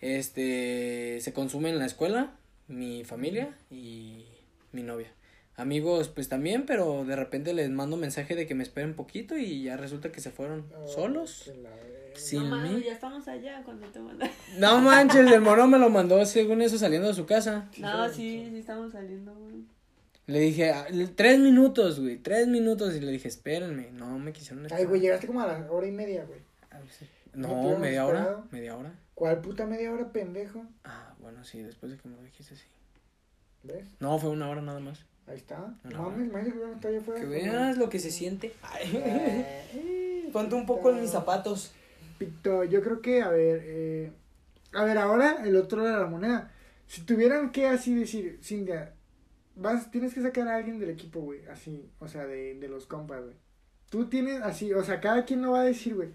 [0.00, 2.32] Este, se consume en la escuela,
[2.68, 4.24] mi familia y
[4.72, 5.12] mi novia.
[5.56, 9.62] Amigos, pues también, pero de repente les mando mensaje de que me esperen poquito y
[9.62, 11.50] ya resulta que se fueron solos.
[11.62, 11.96] La verga.
[12.14, 12.82] Sin no mames, mí.
[12.84, 14.00] ya estamos allá cuando te.
[14.58, 17.70] No manches, el mono me lo mandó según eso saliendo de su casa.
[17.78, 19.64] No, sí, sí estamos saliendo, güey.
[20.26, 22.94] Le dije, "Ah, tres minutos, güey, tres minutos.
[22.96, 23.90] Y le dije, espérenme.
[23.92, 24.86] No me quisieron Ay, esperar.
[24.88, 26.40] güey, llegaste como a la hora y media, güey.
[26.70, 28.42] A ver si- ¿No No, media hora.
[28.50, 28.98] Media hora.
[29.14, 30.64] ¿Cuál puta media hora, pendejo?
[30.84, 32.64] Ah, bueno, sí, después de que me lo dijiste, sí.
[33.62, 33.86] ¿Ves?
[34.00, 35.04] No, fue una hora nada más.
[35.26, 35.74] Ahí está.
[35.84, 35.98] Hora.
[35.98, 37.20] Mames, imagínate que estado allá afuera.
[37.20, 38.54] Que veas lo que se siente.
[40.32, 41.72] Ponte un poco en mis zapatos.
[42.18, 44.12] Pito, yo creo que, a ver, eh,
[44.72, 46.52] a ver, ahora el otro lado de la moneda.
[46.86, 48.94] Si tuvieran que así decir, Cintia,
[49.56, 52.86] vas, tienes que sacar a alguien del equipo, güey, así, o sea, de, de los
[52.86, 53.36] compas, güey.
[53.90, 56.10] Tú tienes así, o sea, cada quien lo va a decir, güey.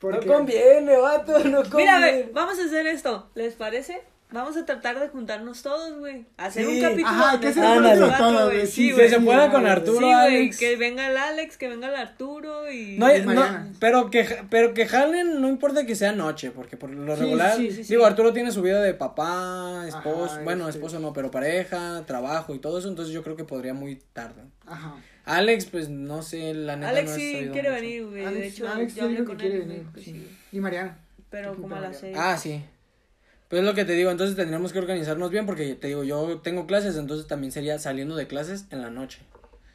[0.00, 1.76] Porque, No conviene, vato, no conviene.
[1.76, 3.30] Mira, güey, vamos a hacer esto.
[3.34, 4.00] ¿Les parece?
[4.30, 6.26] Vamos a tratar de juntarnos todos, güey.
[6.36, 6.74] Hacer Sí.
[6.76, 8.66] un capítulo Ajá, que se todos, güey, güey.
[8.66, 9.08] sí, güey.
[9.08, 9.72] se sí, pueda sí, con güey.
[9.72, 10.58] Arturo, Sí, güey, Alex.
[10.58, 12.98] que venga el Alex, que venga el Arturo y...
[12.98, 13.42] No, hay- Y no,
[13.80, 17.56] pero que pero que jalen, no importa que sea noche, porque por lo Sí, regular,
[17.56, 17.94] sí, sí, sí.
[17.94, 20.78] digo, Arturo tiene su vida de papá, esposo, Ajá, bueno, este.
[20.78, 24.42] esposo no, pero pareja, trabajo y todo eso, entonces yo creo que podría muy tarde.
[24.66, 24.94] Ajá.
[25.28, 27.82] Alex, pues no sé, la neta Alex no sí quiere mucho.
[27.82, 28.34] venir, güey.
[28.34, 30.12] De hecho, Alex yo hablé que con quiere él venir, que sí.
[30.12, 30.28] sí.
[30.52, 30.98] Y Mariana.
[31.30, 32.16] Pero como a las seis.
[32.18, 32.62] Ah, sí.
[33.48, 36.38] Pues es lo que te digo, entonces tendríamos que organizarnos bien porque te digo, yo
[36.42, 39.20] tengo clases, entonces también sería saliendo de clases en la noche.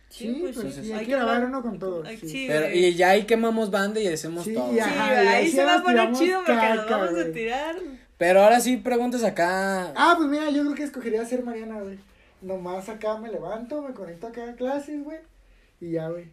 [0.09, 2.07] Sí, pues, sí, hay hay que que grabar hablar- uno con todos.
[2.07, 2.17] Sí.
[2.29, 4.71] sí, Pero, y ya ahí quemamos banda y hacemos Sí, todo.
[4.71, 7.09] Sí, Ajá, güey, y ahí se va a nos poner chido porque nos caca, vamos
[7.09, 7.31] a güey.
[7.33, 7.75] tirar.
[8.19, 9.91] Pero ahora sí preguntas acá.
[9.95, 11.97] Ah, pues mira, yo creo que escogería ser Mariana, güey.
[12.43, 15.17] Nomás acá me levanto, me conecto acá a clases, güey.
[15.83, 16.25] Y ya, güey.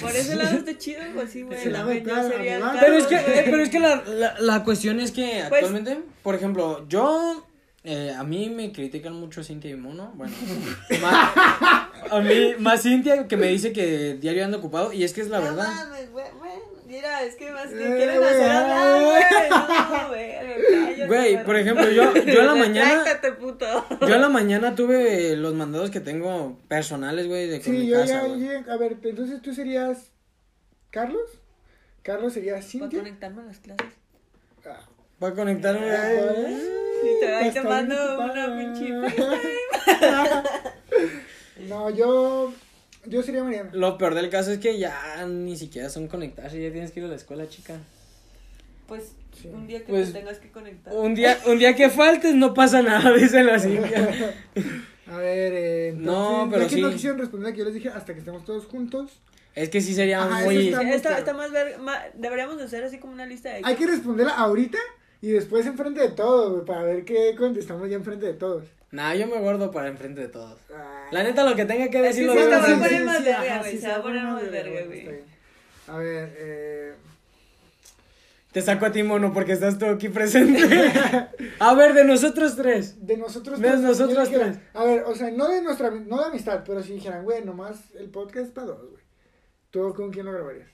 [0.00, 1.64] Por ese lado está chido, pues sí, güey.
[1.70, 2.72] La güey, claro, sería.
[2.80, 6.00] Pero es que, eh, pero es que la, la, la cuestión es que Pues- actualmente,
[6.22, 7.46] por ejemplo, yo,
[7.84, 10.32] eh, a mí me critican mucho Cintia y Mono, bueno,
[11.00, 11.32] más,
[12.10, 15.28] a mí, más Cintia que me dice que diario ando ocupado, y es que es
[15.28, 15.68] la No verdad.
[15.74, 16.08] mames.
[16.88, 19.22] Mira, es que más que Eh, quieren güey, hacer hablar, güey.
[20.98, 23.04] No, güey, por ejemplo, yo, yo en la mañana,
[23.38, 23.66] puto.
[24.00, 27.86] yo en la mañana tuve los mandados que tengo personales, güey, de con Sí, mi
[27.88, 30.10] yo casa, ya, ya- a ver, entonces tú serías
[30.90, 31.28] Carlos.
[32.02, 32.98] Carlos sería Para Cintia.
[33.00, 33.86] conectarme a las clases.
[34.66, 34.80] Ah,
[35.18, 35.90] Para conectarme.
[35.90, 36.58] Ay,
[37.02, 38.92] Sí, te, ahí te mando una pinche
[41.68, 42.52] No, yo.
[43.06, 43.70] Yo sería Mariana.
[43.72, 47.06] Lo peor del caso es que ya ni siquiera son conectarse, ya tienes que ir
[47.06, 47.76] a la escuela, chica.
[48.86, 49.48] Pues Sí.
[49.52, 50.92] un día que Pues, te tengas que conectar.
[50.94, 54.34] Un día, un día que faltes no pasa nada, dice la Cintia.
[55.06, 56.94] A ver, eh, entonces, No, pero ya que no sí.
[56.94, 59.12] quisieron responder, que yo les dije hasta que estemos todos juntos.
[59.54, 60.68] Es que sí sería Ajá, muy...
[60.68, 61.18] está, claro.
[61.18, 64.34] está más ver, ma- deberíamos de hacer así como una lista de Hay que responderla
[64.34, 64.78] ahorita
[65.22, 68.64] y después enfrente de todos, para ver qué contestamos ya enfrente de todos.
[68.90, 70.58] Nah, yo me guardo para enfrente de todos.
[70.70, 71.08] Ay.
[71.12, 72.84] La neta, lo que tenga que decir lo voy a enfrente.
[72.84, 75.08] poner más verga, ajá, güey, sí, se va a poner más verga, güey.
[75.88, 76.94] A ver, eh.
[78.52, 80.62] Te saco a ti, mono, porque estás tú aquí presente.
[81.60, 83.06] a ver, de nosotros tres.
[83.06, 84.58] De nosotros De tres, nosotros yo dijera- tres.
[84.72, 87.78] A ver, o sea, no de nuestra no de amistad, pero si dijeran, güey, nomás
[87.94, 89.02] el podcast es para dos, güey.
[89.70, 90.68] ¿Tú con quién lo grabarías?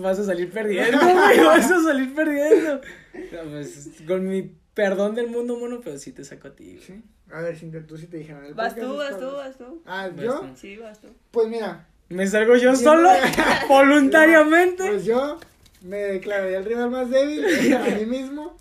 [0.00, 1.38] Vas a salir perdiendo, güey.
[1.44, 2.80] Vas a salir perdiendo.
[3.32, 6.74] No, pues, con mi perdón del mundo, mono, pero sí te saco a ti.
[6.74, 6.80] güey.
[6.80, 7.02] ¿Sí?
[7.32, 8.44] A ver, si tú si te dijeran.
[8.44, 9.82] El Vas tú, vas tú, vas tú.
[9.84, 10.38] Ah, Vas ¿yo?
[10.38, 10.46] tú.
[10.54, 11.08] Sí, vas tú.
[11.32, 13.10] Pues mira, ¿Me salgo yo solo?
[13.68, 14.86] ¿Voluntariamente?
[14.86, 15.40] pues yo
[15.82, 18.56] me declararía el rival más débil a mí mismo.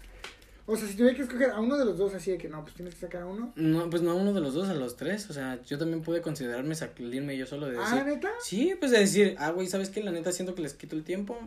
[0.66, 2.64] O sea, si tuviera que escoger a uno de los dos, así de que no,
[2.64, 3.54] pues tienes que sacar a uno.
[3.56, 5.30] No, pues no a uno de los dos, a los tres.
[5.30, 8.00] O sea, yo también pude considerarme salirme yo solo de decir.
[8.00, 8.30] Ah, neta.
[8.42, 10.02] Sí, pues de decir, ah, güey, ¿sabes qué?
[10.04, 11.38] La neta siento que les quito el tiempo.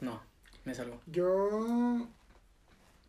[0.00, 0.20] No,
[0.64, 1.00] me salgo.
[1.06, 2.08] Yo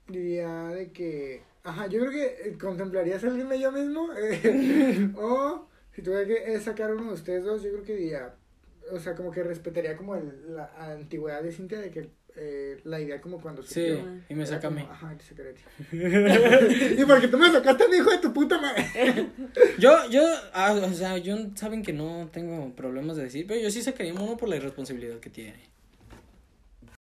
[0.07, 1.43] diría de que.
[1.63, 4.09] Ajá, yo creo que eh, contemplaría salirme yo mismo.
[4.13, 8.35] eh, o si tuviera que eh, sacar uno de ustedes dos, yo creo que diría.
[8.91, 12.99] O sea, como que respetaría como el, la antigüedad de Cintia de que eh, la
[12.99, 14.05] idea como cuando Sí, surgió.
[14.29, 14.81] y me saca a mí.
[14.81, 15.95] como, Ajá, te
[17.01, 18.85] y porque tú me sacaste a mi hijo de tu puta madre.
[19.79, 20.21] Yo, yo,
[20.53, 24.13] ah, o sea, yo saben que no tengo problemas de decir, pero yo sí sacaría
[24.13, 25.63] mono por la irresponsabilidad que tiene.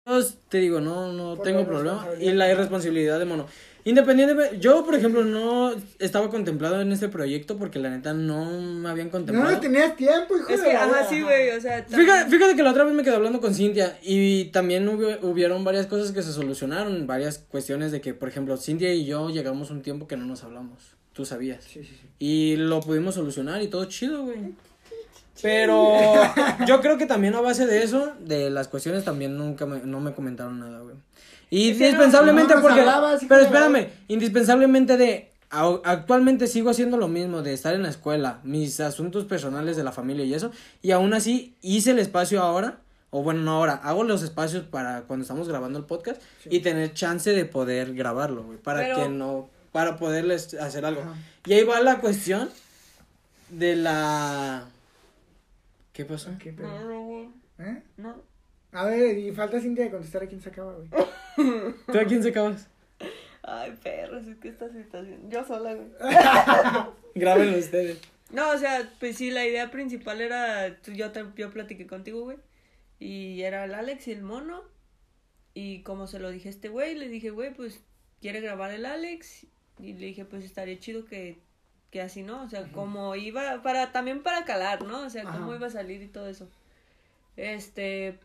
[0.06, 2.06] Yo te digo, no, no Por tengo problema.
[2.20, 3.46] Y la irresponsabilidad de mono.
[3.86, 8.88] Independientemente, yo, por ejemplo, no estaba contemplado en este proyecto porque la neta no me
[8.88, 9.50] habían No contemplado.
[9.50, 11.84] le tenías tiempo, hijo Es de que, la ajá, sí, güey, o sea.
[11.86, 15.86] Fíjate que la otra vez me quedé hablando con Cintia y también hubo- hubieron varias
[15.86, 19.82] cosas que se solucionaron, varias cuestiones de que, por ejemplo, Cintia y yo llegamos un
[19.82, 20.78] tiempo que no nos hablamos,
[21.12, 21.64] tú sabías.
[21.64, 22.06] Sí, sí, sí.
[22.18, 24.54] Y lo pudimos solucionar y todo chido, güey.
[25.42, 25.94] Pero
[26.66, 30.00] yo creo que también a base de eso, de las cuestiones también nunca me, no
[30.00, 30.96] me comentaron nada, güey.
[31.50, 32.80] Y indispensablemente no porque...
[32.80, 35.30] hablabas, pero de espérame, indispensablemente de...
[35.50, 39.92] Actualmente sigo haciendo lo mismo, de estar en la escuela, mis asuntos personales de la
[39.92, 40.50] familia y eso.
[40.82, 42.78] Y aún así hice el espacio ahora,
[43.10, 46.48] o bueno, no ahora, hago los espacios para cuando estamos grabando el podcast Sí.
[46.52, 48.58] y tener chance de poder grabarlo, güey.
[48.58, 49.48] Para Pero- que no...
[49.70, 51.02] Para poderles hacer algo.
[51.02, 51.14] Ajá.
[51.46, 52.48] Y ahí va la cuestión
[53.50, 54.64] de la...
[55.94, 56.28] ¿Qué pasó?
[56.30, 57.28] Ok, pero- No, no, güey.
[57.60, 57.82] ¿Eh?
[57.96, 58.22] No.
[58.72, 60.88] A ver, y falta Cintia de contestar a quién se acaba, güey.
[61.86, 62.68] ¿Tú a quién se acabas?
[63.42, 65.30] Ay, perros, es que esta situación.
[65.30, 65.88] Yo sola, güey.
[67.14, 68.00] Grábenlo ustedes.
[68.30, 70.76] No, o sea, pues sí, la idea principal era.
[70.82, 72.38] tú- Yo, te, yo platiqué contigo, güey.
[72.98, 74.62] Y era el Alex y el mono.
[75.52, 77.80] Y como se lo dije a este güey, le dije, güey, pues
[78.20, 79.46] quiere grabar el Alex.
[79.78, 81.38] Y le dije, pues estaría chido que,
[81.94, 82.42] que así, ¿no?
[82.42, 83.62] O sea, como iba.
[83.62, 85.06] para También para calar, ¿no?
[85.06, 85.54] O sea, cómo Ajá.
[85.54, 86.50] iba a salir y todo eso.
[87.36, 88.18] Este.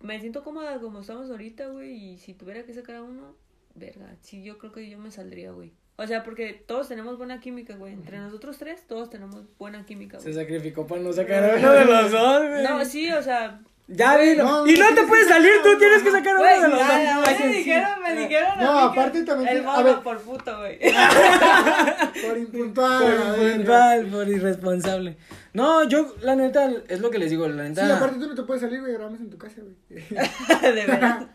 [0.00, 2.12] Me siento cómoda como estamos ahorita, güey.
[2.12, 3.34] Y si tuviera que sacar a uno,
[3.74, 4.14] verga.
[4.20, 5.72] Sí, yo creo que yo me saldría, güey.
[5.96, 7.92] O sea, porque todos tenemos buena química, güey.
[7.94, 10.44] Entre nosotros tres, todos tenemos buena química, Se güey.
[10.44, 12.62] sacrificó para no sacar a uno de los dos, güey.
[12.62, 13.60] No, sí, o sea.
[13.90, 14.44] Ya dilo.
[14.44, 16.16] no, y no no, te no, puedes no, salir, no, tú no, tienes que no.
[16.18, 17.26] sacar a uno de los dos.
[17.26, 17.48] me sí, sí.
[17.58, 18.50] dijeron, me dijeron.
[18.50, 19.96] a No, mí que aparte también El mono ver.
[20.00, 20.78] por puto, güey.
[22.28, 23.02] Por impuntual.
[23.02, 23.56] Por la verga.
[23.56, 25.16] puntual, por irresponsable.
[25.54, 27.96] No, yo, la neta, es lo que les digo, la Sí, neta.
[27.96, 30.04] aparte tú no te puedes salir, güey, grabamos en tu casa, güey.
[30.74, 31.26] De verdad.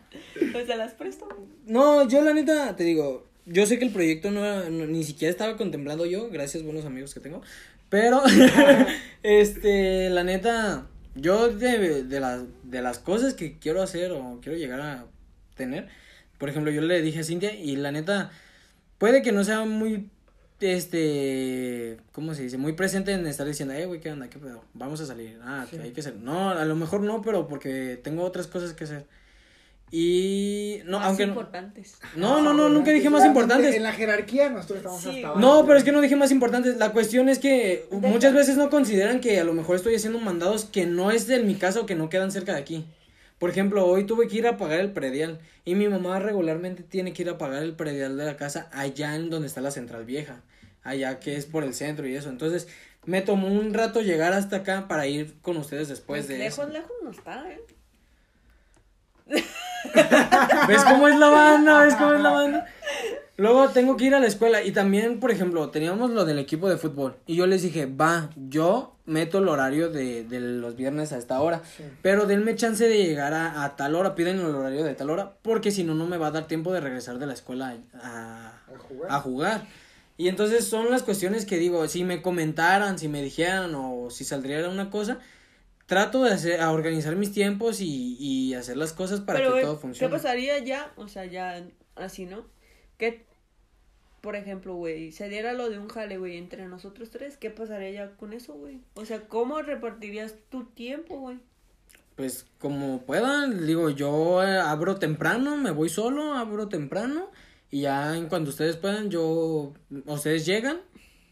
[0.52, 1.48] Pues se las presto, güey.
[1.66, 4.40] No, yo la neta, te digo, yo sé que el proyecto no,
[4.70, 7.42] no- ni siquiera estaba contemplando yo, gracias buenos amigos que tengo,
[7.88, 8.22] pero,
[9.22, 14.58] este, la neta, yo de, de, las, de las cosas que quiero hacer o quiero
[14.58, 15.06] llegar a
[15.56, 15.88] tener,
[16.38, 18.30] por ejemplo, yo le dije a Cintia y la neta,
[18.98, 20.10] puede que no sea muy,
[20.60, 22.58] este, ¿cómo se dice?
[22.58, 24.28] Muy presente en estar diciendo, eh, güey, ¿qué onda?
[24.28, 24.64] ¿Qué pedo?
[24.74, 25.38] Vamos a salir.
[25.42, 25.76] Ah, Sí.
[25.78, 26.16] hay que hacer.
[26.16, 29.06] No, a lo mejor no, pero porque tengo otras cosas que hacer.
[29.90, 31.98] Y no, Más aunque no, importantes.
[32.16, 33.76] no, no, no, nunca dije más importantes.
[33.76, 35.40] En la jerarquía nosotros estamos Sí, hasta abajo.
[35.40, 36.76] No, pero es que no dije más importantes.
[36.78, 40.64] La cuestión es que muchas veces no consideran que a lo mejor estoy haciendo mandados
[40.64, 42.84] que no es de mi casa o que no quedan cerca de aquí.
[43.38, 47.12] Por ejemplo, hoy tuve que ir a pagar el predial y mi mamá regularmente tiene
[47.12, 50.04] que ir a pagar el predial de la casa allá en donde está la central
[50.04, 50.40] vieja,
[50.82, 52.30] allá que es por el centro y eso.
[52.30, 52.68] Entonces,
[53.04, 56.72] me tomó un rato llegar hasta acá para ir con ustedes después de lejos, eso.
[56.72, 57.60] lejos no está, ¿eh?
[60.68, 61.84] ¿Ves cómo es la banda?
[61.84, 62.66] ¿Ves cómo es la banda?
[63.36, 66.68] Luego tengo que ir a la escuela y también, por ejemplo, teníamos lo del equipo
[66.68, 71.12] de fútbol y yo les dije, va, yo meto el horario de, de los viernes
[71.12, 71.82] a esta hora, Sí.
[72.00, 75.32] pero denme chance de llegar a, a tal hora, piden el horario de tal hora,
[75.42, 78.52] porque si no, no me va a dar tiempo de regresar de la escuela a,
[78.72, 79.10] A jugar.
[79.10, 79.62] a jugar.
[80.16, 84.22] Y entonces son las cuestiones que digo, si me comentaran, si me dijeran o si
[84.24, 85.18] saldría una cosa,
[85.86, 89.60] trato de hacer, a organizar mis tiempos y, y hacer las cosas para Pero, que
[89.62, 90.12] todo ¿qué funcione.
[90.12, 90.92] pasaría ya?
[90.96, 91.66] O sea, ya
[91.96, 92.46] así, ¿no?
[92.98, 93.26] ¿Qué,
[94.20, 97.90] por ejemplo, güey, se diera lo de un jale, güey, entre nosotros tres, ¿qué pasaría
[97.90, 98.80] ya con eso, güey?
[98.94, 101.38] O sea, ¿cómo repartirías tu tiempo, güey?
[102.16, 107.30] Pues como puedan, digo, yo eh, abro temprano, me voy solo, abro temprano
[107.70, 109.74] y ya en cuando ustedes puedan, yo,
[110.06, 110.80] ustedes llegan,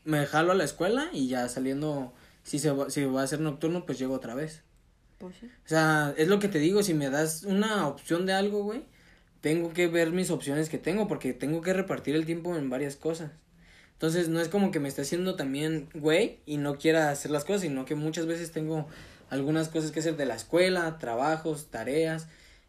[0.05, 2.13] me jalo a la escuela y ya saliendo,
[2.43, 4.63] si se va, si va a ser nocturno, pues llego otra vez.
[5.19, 5.47] Pues sí.
[5.47, 8.85] O sea, es lo que te digo, si me das una opción de algo, güey,
[9.41, 12.97] tengo que ver mis opciones que tengo porque tengo que repartir el tiempo en varias
[12.97, 13.31] cosas.
[13.93, 17.45] Entonces, no es como que me esté haciendo también, güey, y no quiera hacer las
[17.45, 18.89] cosas, sino que muchas veces tengo
[19.31, 22.27] algunas cosas que hacer de la escuela, trabajos, tareas,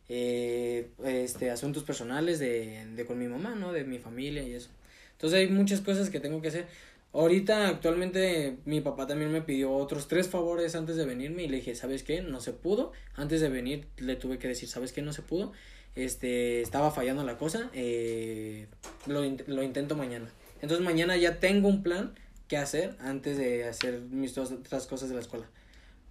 [0.09, 3.73] eh, este, asuntos personales de, de con mi mamá, ¿no?
[3.73, 4.69] De mi familia y eso.
[5.13, 6.67] Entonces hay muchas cosas que tengo que hacer.
[7.13, 11.57] Ahorita actualmente mi papá también me pidió otros tres favores antes de venirme y le
[11.57, 12.21] dije, ¿sabes qué?
[12.21, 12.91] No se pudo.
[13.13, 15.03] Antes de venir le tuve que decir, ¿sabes qué?
[15.03, 15.51] No se pudo.
[15.95, 17.69] Este, estaba fallando la cosa.
[17.73, 18.65] Eh,
[19.05, 20.27] lo, lo intento mañana.
[20.63, 22.15] Entonces mañana ya tengo un plan
[22.47, 25.45] que hacer antes de hacer mis dos otras cosas de la escuela.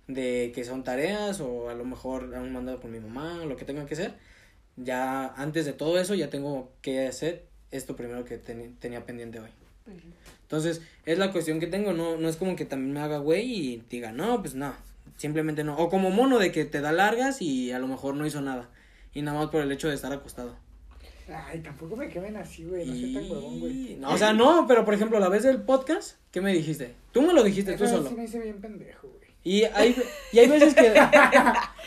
[0.06, 3.64] De que son tareas o a lo mejor un mandado con mi mamá, lo que
[3.64, 4.14] tenga que hacer.
[4.76, 9.40] Ya antes de todo eso ya tengo que hacer esto primero que teni- tenía pendiente
[9.40, 9.50] hoy.
[10.52, 13.50] Entonces, es la cuestión que tengo, no, no es como que también me haga güey
[13.50, 14.74] y diga, no, pues no,
[15.16, 15.78] simplemente no.
[15.78, 18.68] O como mono de que te da largas y a lo mejor no hizo nada.
[19.14, 20.54] Y nada más por el hecho de estar acostado.
[21.48, 22.84] Ay, tampoco me quemen así, güey.
[22.84, 23.92] No soy tan huevón, güey.
[23.92, 26.96] Y- no, o sea, no, pero por ejemplo, la vez del podcast, ¿qué me dijiste?
[27.12, 28.06] Tú me lo dijiste tú solo.
[28.10, 29.30] sí me hice bien pendejo, güey.
[29.44, 29.96] Y hay,
[30.32, 30.94] y hay veces que.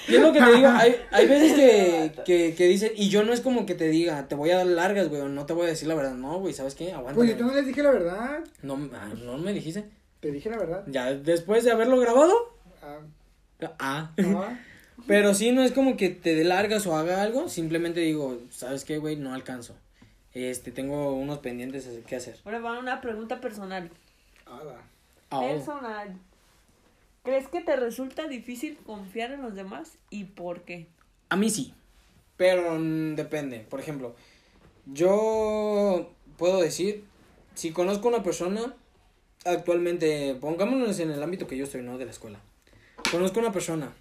[0.10, 3.24] y es lo que te digo, hay, hay veces que, que, que dicen, y yo
[3.24, 5.54] no es como que te diga, te voy a dar largas, güey, o no te
[5.54, 6.14] voy a decir la verdad.
[6.16, 6.92] No, güey, ¿sabes qué?
[6.92, 7.16] Aguanta.
[7.16, 8.40] Pues yo no les dije la verdad.
[8.62, 9.86] No, ah, no me dijiste.
[10.20, 10.84] Te dije la verdad.
[10.88, 12.34] Ya después de haberlo grabado.
[12.82, 12.98] Ah,
[13.80, 14.12] Ah.
[14.20, 14.60] ah,
[15.08, 17.48] Pero sí, no es como que te dé largas o haga algo.
[17.48, 19.16] Simplemente digo, ¿sabes qué, güey?
[19.16, 19.76] No alcanzo.
[20.34, 22.36] Este, tengo unos pendientes que hacer.
[22.44, 23.90] Ahora va una pregunta personal.
[24.46, 24.82] ala.
[25.30, 25.48] Ah, oh.
[25.54, 26.18] Personal.
[27.26, 30.90] ¿Crees que te resulta difícil confiar en los demás y por qué?
[31.30, 31.74] A mí sí.
[32.38, 33.62] Pero mm, depende.
[33.62, 34.16] Por ejemplo,
[34.86, 37.04] yo puedo decir,
[37.56, 38.76] si conozco a una persona,
[39.44, 41.98] actualmente, pongámonos en el ámbito que yo estoy, ¿no?
[41.98, 42.40] De la escuela.
[43.10, 43.96] Conozco a una persona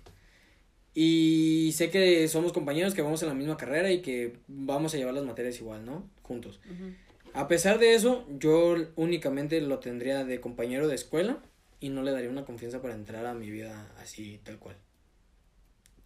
[0.93, 4.99] y sé que somos compañeros, que vamos en la misma carrera y que vamos a
[4.99, 6.11] llevar las materias igual, ¿no?
[6.23, 6.61] Juntos.
[7.33, 11.39] A pesar de eso, yo únicamente lo tendría de compañero de escuela
[11.85, 14.75] y no le daría una confianza para entrar a mi vida así, tal cual.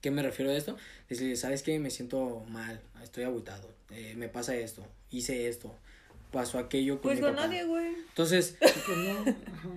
[0.00, 0.76] ¿Qué me refiero a esto?
[1.08, 1.78] Decirle, ¿sabes qué?
[1.78, 5.72] Me siento mal, estoy agotado, eh, me pasa esto, hice esto,
[6.32, 7.46] pasó aquello con Pues mi con papá.
[7.46, 7.94] nadie, güey.
[8.08, 8.98] Entonces, Pues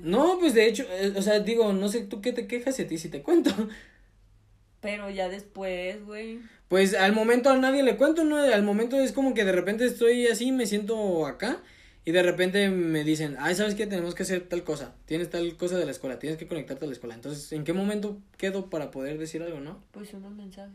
[0.01, 2.81] no, pues de hecho, eh, o sea, digo, no sé tú qué te quejas y
[2.81, 3.51] a ti si te cuento.
[4.79, 6.39] Pero ya después, güey.
[6.67, 8.37] Pues al momento a nadie le cuento, ¿no?
[8.37, 11.61] Al momento es como que de repente estoy así, me siento acá
[12.05, 13.85] y de repente me dicen, ay, ¿sabes qué?
[13.87, 16.87] Tenemos que hacer tal cosa, tienes tal cosa de la escuela, tienes que conectarte a
[16.87, 17.15] la escuela.
[17.15, 19.83] Entonces, ¿en qué momento quedo para poder decir algo, no?
[19.91, 20.71] Pues unos mensajes.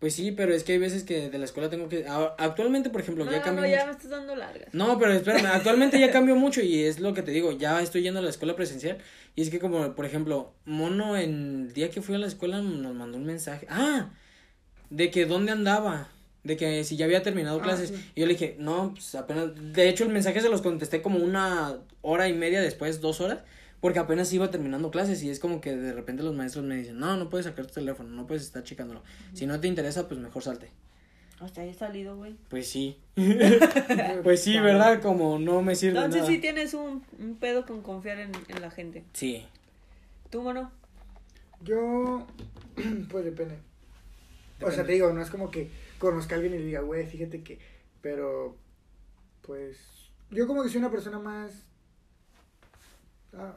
[0.00, 2.06] Pues sí, pero es que hay veces que de la escuela tengo que...
[2.06, 3.86] a- Actualmente, por ejemplo, No, ya no, cambió no, ya mucho.
[3.86, 4.72] me estás dando largas.
[4.72, 8.02] No, pero espérame, actualmente ya cambió mucho y es lo que te digo, ya estoy
[8.02, 8.98] yendo a la escuela presencial
[9.34, 12.94] y es que como, por ejemplo, Mono el día que fui a la escuela nos
[12.94, 14.10] mandó un mensaje, ah,
[14.90, 16.08] de que dónde andaba,
[16.48, 18.10] de que si ya había terminado Ah, clases sí.
[18.16, 21.18] y yo le dije, no, pues apenas, de hecho el mensaje se los contesté como
[21.18, 23.40] una hora y media después, dos horas,
[23.80, 26.98] porque apenas iba terminando clases y es como que de repente los maestros me dicen,
[26.98, 29.02] no, no puedes sacar tu teléfono, no puedes estar checándolo,
[29.34, 30.70] si no te interesa, pues mejor salte.
[31.40, 32.34] Hasta ahí he salido, güey.
[32.48, 32.96] Pues sí,
[34.24, 35.00] pues sí, ¿verdad?
[35.00, 36.32] Como no me sirve Entonces nada.
[36.32, 39.04] sí tienes un, un pedo con confiar en, en la gente.
[39.12, 39.46] Sí.
[40.30, 40.72] ¿Tú, mono?
[41.62, 42.26] Yo,
[43.10, 43.54] pues depende.
[44.60, 47.06] O sea, te digo, no es como que conozca a alguien y le diga, güey,
[47.06, 47.58] fíjate que.
[48.00, 48.56] Pero,
[49.42, 49.76] pues.
[50.30, 51.52] Yo como que soy una persona más.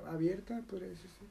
[0.08, 1.26] abierta, podría decirse.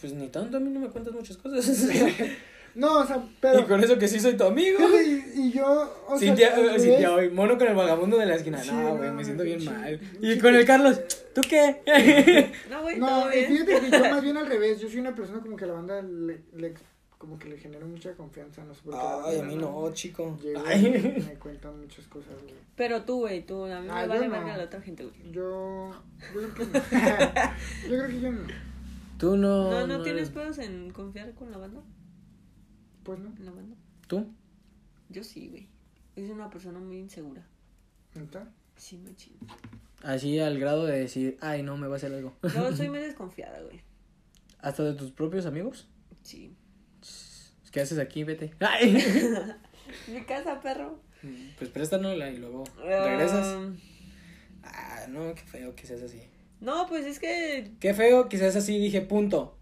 [0.00, 1.86] Pues ni tanto, a mí no me cuentas muchas cosas.
[2.74, 3.60] No, o sea, pero.
[3.60, 4.78] y con eso que sí soy tu amigo.
[5.00, 5.94] Y, y yo.
[6.08, 8.60] O sea, Cintia, al eh, hoy, mono con el vagabundo de la esquina.
[8.60, 10.00] Sí, no, güey, no, me siento bien sí, mal.
[10.00, 10.18] sí.
[10.20, 11.00] Y con el Carlos,
[11.34, 12.50] ¿tú qué?
[12.68, 13.66] No, güey, No, todo y bien.
[13.66, 14.80] fíjate que yo más bien al revés.
[14.80, 16.74] Yo soy una persona como que a la banda le, le-
[17.24, 18.62] como que le genera mucha confianza.
[18.64, 19.00] No sé por qué.
[19.24, 20.36] Ay, a mí no, chico.
[20.42, 21.24] Llego y Ay.
[21.26, 22.54] me cuentan muchas cosas, güey.
[22.76, 24.32] Pero tú, güey, tú, a mí Ah, me yo vale no.
[24.32, 25.32] verga la otra gente, güey.
[25.32, 25.90] Yo.
[26.34, 26.72] Yo creo que no.
[27.82, 28.40] yo creo que yo no.
[29.18, 29.70] Tú no.
[29.70, 31.80] No, no tienes pedos en confiar con la banda,
[33.02, 33.32] Pues no.
[33.36, 33.76] en la banda.
[34.06, 34.26] ¿Tú?
[35.08, 35.66] Yo sí, güey.
[36.14, 37.46] Soy una persona muy insegura.
[38.14, 38.52] ¿Neta?
[38.76, 39.46] Sí, me chingo.
[40.02, 42.34] Así al grado de decir, ay, no, me va a hacer algo.
[42.42, 43.80] Yo soy muy desconfiada, güey.
[44.60, 45.88] ¿Hasta de tus propios amigos?
[46.22, 46.54] Sí.
[47.74, 48.22] ¿Qué haces aquí?
[48.22, 48.54] Vete.
[48.60, 49.04] Ay.
[50.06, 51.00] Mi casa, perro.
[51.58, 53.56] Pues préstanosla y luego regresas.
[53.56, 53.76] Um,
[54.62, 56.22] Ah, no, qué feo que seas así.
[56.60, 59.58] No, pues es que Qué feo que seas así, dije, punto.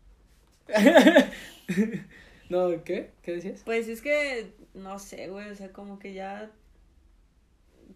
[2.51, 3.13] no, ¿qué?
[3.23, 3.63] ¿Qué decías?
[3.65, 6.51] Pues es que, no sé, güey, o sea, como que ya,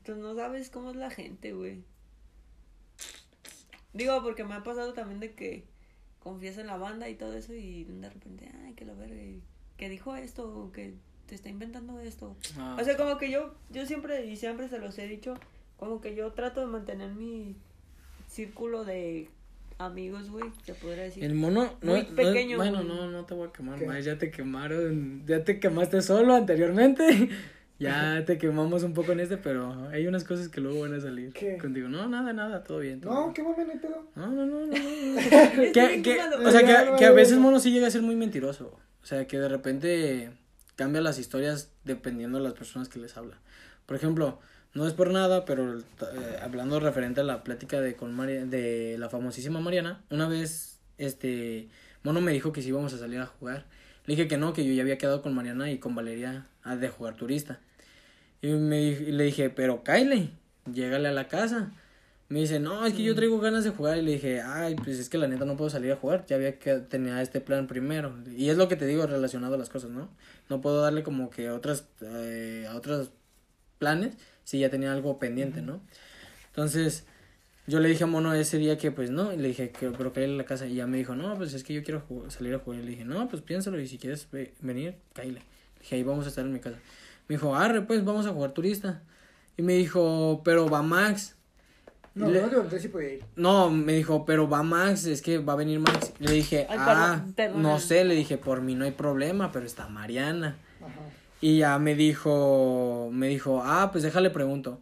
[0.02, 1.84] pues no sabes cómo es la gente, güey.
[3.92, 5.66] Digo, porque me ha pasado también de que
[6.20, 9.42] confías en la banda y todo eso y de repente, ay, que lo verga, y
[9.76, 10.94] que dijo esto, o que
[11.26, 12.36] te está inventando esto.
[12.58, 15.34] Ah, O sea, como que yo, yo siempre, y siempre se los he dicho,
[15.76, 17.56] como que yo trato de mantener mi
[18.28, 19.28] círculo de
[19.78, 21.24] amigos, güey, se podría decir.
[21.24, 22.88] El mono no, Muy no- pequeño, bueno, güey.
[22.88, 23.86] no, no te voy a quemar ¿Qué?
[23.86, 24.04] más.
[24.04, 25.24] Ya te quemaron.
[25.26, 27.28] Ya te quemaste solo anteriormente.
[27.78, 31.00] ya te quemamos un poco en este, pero hay unas cosas que luego van a
[31.00, 31.58] salir ¿Qué?
[31.58, 31.88] contigo.
[31.88, 33.00] No, nada, nada, todo bien.
[33.02, 33.34] todo No, bien.
[33.34, 34.06] qué mame, no pedo.
[34.14, 34.66] No, no, no, no.
[34.66, 34.72] no.
[35.74, 37.42] Que, que, o sea, que, no, que a no, veces no.
[37.42, 38.78] mono sí llega a ser muy mentiroso.
[39.06, 40.32] O sea, que de repente
[40.74, 43.38] cambia las historias dependiendo de las personas que les habla.
[43.86, 44.40] Por ejemplo,
[44.74, 45.82] no es por nada, pero eh,
[46.42, 48.16] hablando referente a la plática de con
[48.50, 51.68] de la famosísima Mariana, una vez este
[52.02, 53.66] Mono me dijo que si íbamos a salir a jugar.
[54.06, 56.88] Le dije que no, que yo ya había quedado con Mariana y con Valeria de
[56.88, 57.60] jugar turista.
[58.42, 60.32] Y me le dije, pero Kyle,
[60.64, 61.70] llégale a la casa.
[62.28, 63.98] Me dice, no, es que yo traigo ganas de jugar.
[63.98, 66.26] Y le dije, ay, pues es que la neta no puedo salir a jugar.
[66.26, 68.16] Ya había que tenía este plan primero.
[68.36, 70.08] Y es lo que te digo relacionado a las cosas, ¿no?
[70.50, 73.12] No puedo darle como que a otras, eh, a otros
[73.78, 75.80] planes si ya tenía algo pendiente, ¿no?
[76.48, 77.06] Entonces,
[77.66, 79.32] yo le dije a Mono ese día que pues no.
[79.32, 80.66] Y le dije, que, pero cállale a la casa.
[80.66, 82.80] Y ya me dijo, no, pues es que yo quiero salir a jugar.
[82.80, 83.80] Y le dije, no, pues piénsalo.
[83.80, 85.42] Y si quieres ve- venir, cállale.
[85.80, 86.78] Dije, ahí vamos a estar en mi casa.
[87.28, 89.02] Me dijo, arre, pues vamos a jugar turista.
[89.56, 91.35] Y me dijo, pero va Max.
[92.16, 93.24] No, Le- no te pregunté si podía ir.
[93.36, 96.12] No, me dijo, pero va Max, es que va a venir Max.
[96.18, 97.62] Le dije, Ay, ah, perdón, perdón.
[97.62, 100.56] no sé, le dije, por mí no hay problema, pero está Mariana.
[100.80, 100.90] Ajá.
[101.42, 104.80] Y ya me dijo, me dijo, ah, pues déjale pregunto.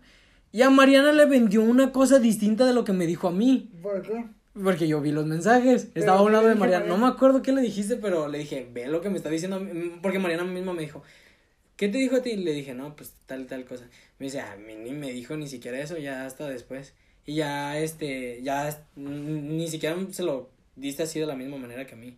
[0.53, 3.69] Y a Mariana le vendió una cosa distinta de lo que me dijo a mí.
[3.83, 4.27] ¿Por qué?
[4.63, 5.89] Porque yo vi los mensajes.
[5.97, 6.87] Estaba a un ¿qué lado le de Mariana.
[6.87, 9.57] No me acuerdo qué le dijiste, pero le dije, ve lo que me está diciendo.
[9.57, 11.03] a mí", Porque Mariana misma me dijo,
[11.77, 12.31] ¿qué te dijo a ti?
[12.31, 13.87] Y le dije, no, pues tal y tal cosa.
[14.21, 16.95] Me dice, a mí ni me dijo ni siquiera eso, ya hasta después.
[17.27, 21.87] Y ya, este, ya mm, ni siquiera se lo diste así de la misma manera
[21.87, 22.17] que a mí.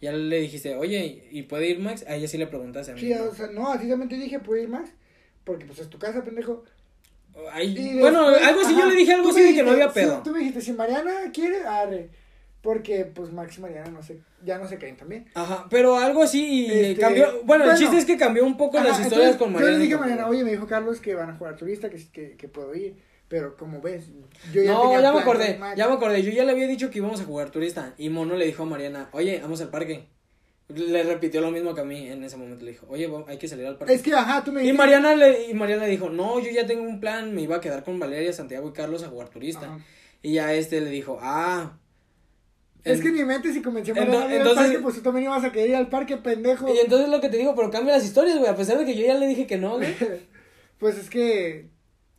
[0.00, 2.04] Ya le dijiste, oye, ¿y puede ir Max?
[2.06, 3.00] A ella sí le preguntaste a mí.
[3.00, 3.24] Sí, ¿no?
[3.24, 4.90] o sea, no, así también te dije, ¿puedo ir más?
[5.44, 6.64] Porque pues es tu casa, pendejo.
[7.52, 9.62] Ay, Y bueno, después- algo así yo ajá, le dije algo así me de que
[9.62, 10.16] no dijiste, había pedo.
[10.16, 12.08] sí, tú me dijiste, si Mariana quiere, arre.
[12.62, 15.26] Porque pues Max y Mariana no sé, ya no se caen también.
[15.34, 17.26] Ajá, pero algo así y Este, cambió.
[17.44, 17.78] Bueno, el bueno.
[17.78, 19.72] chiste es que cambió un poco las Ajá, historias entonces, con Mariana.
[19.72, 21.98] Yo le dije a Mariana, oye, me dijo Carlos que van a jugar turista, que,
[22.12, 22.96] que, que puedo ir.
[23.28, 24.06] Pero como ves,
[24.52, 26.22] yo ya no, tenía ya me acordé, ya me acordé.
[26.22, 27.94] Yo ya le había dicho que íbamos a jugar turista.
[27.98, 30.06] Y Mono le dijo a Mariana, oye, vamos al parque.
[30.68, 32.64] Le repitió lo mismo que a mí en ese momento.
[32.64, 33.94] Le dijo, oye, hay que salir al parque.
[33.94, 34.78] Es que, ajá, tú me Y dijiste.
[34.78, 37.34] Mariana, le, y Mariana dijo, no, yo ya tengo un plan.
[37.34, 39.66] Me iba a quedar con Valeria, Santiago y Carlos a jugar turista.
[39.66, 39.78] Ajá.
[40.22, 41.78] Y ya este le dijo, ah.
[42.84, 45.02] Es En- que en mi mente, si convencí a ir entonces- al parque, pues tú
[45.02, 46.72] también ibas a querer ir al parque, pendejo.
[46.72, 48.48] Y entonces lo que te digo, pero cambia las historias, güey.
[48.50, 49.94] A pesar de que yo ya le dije que no, güey.
[50.78, 51.68] pues es que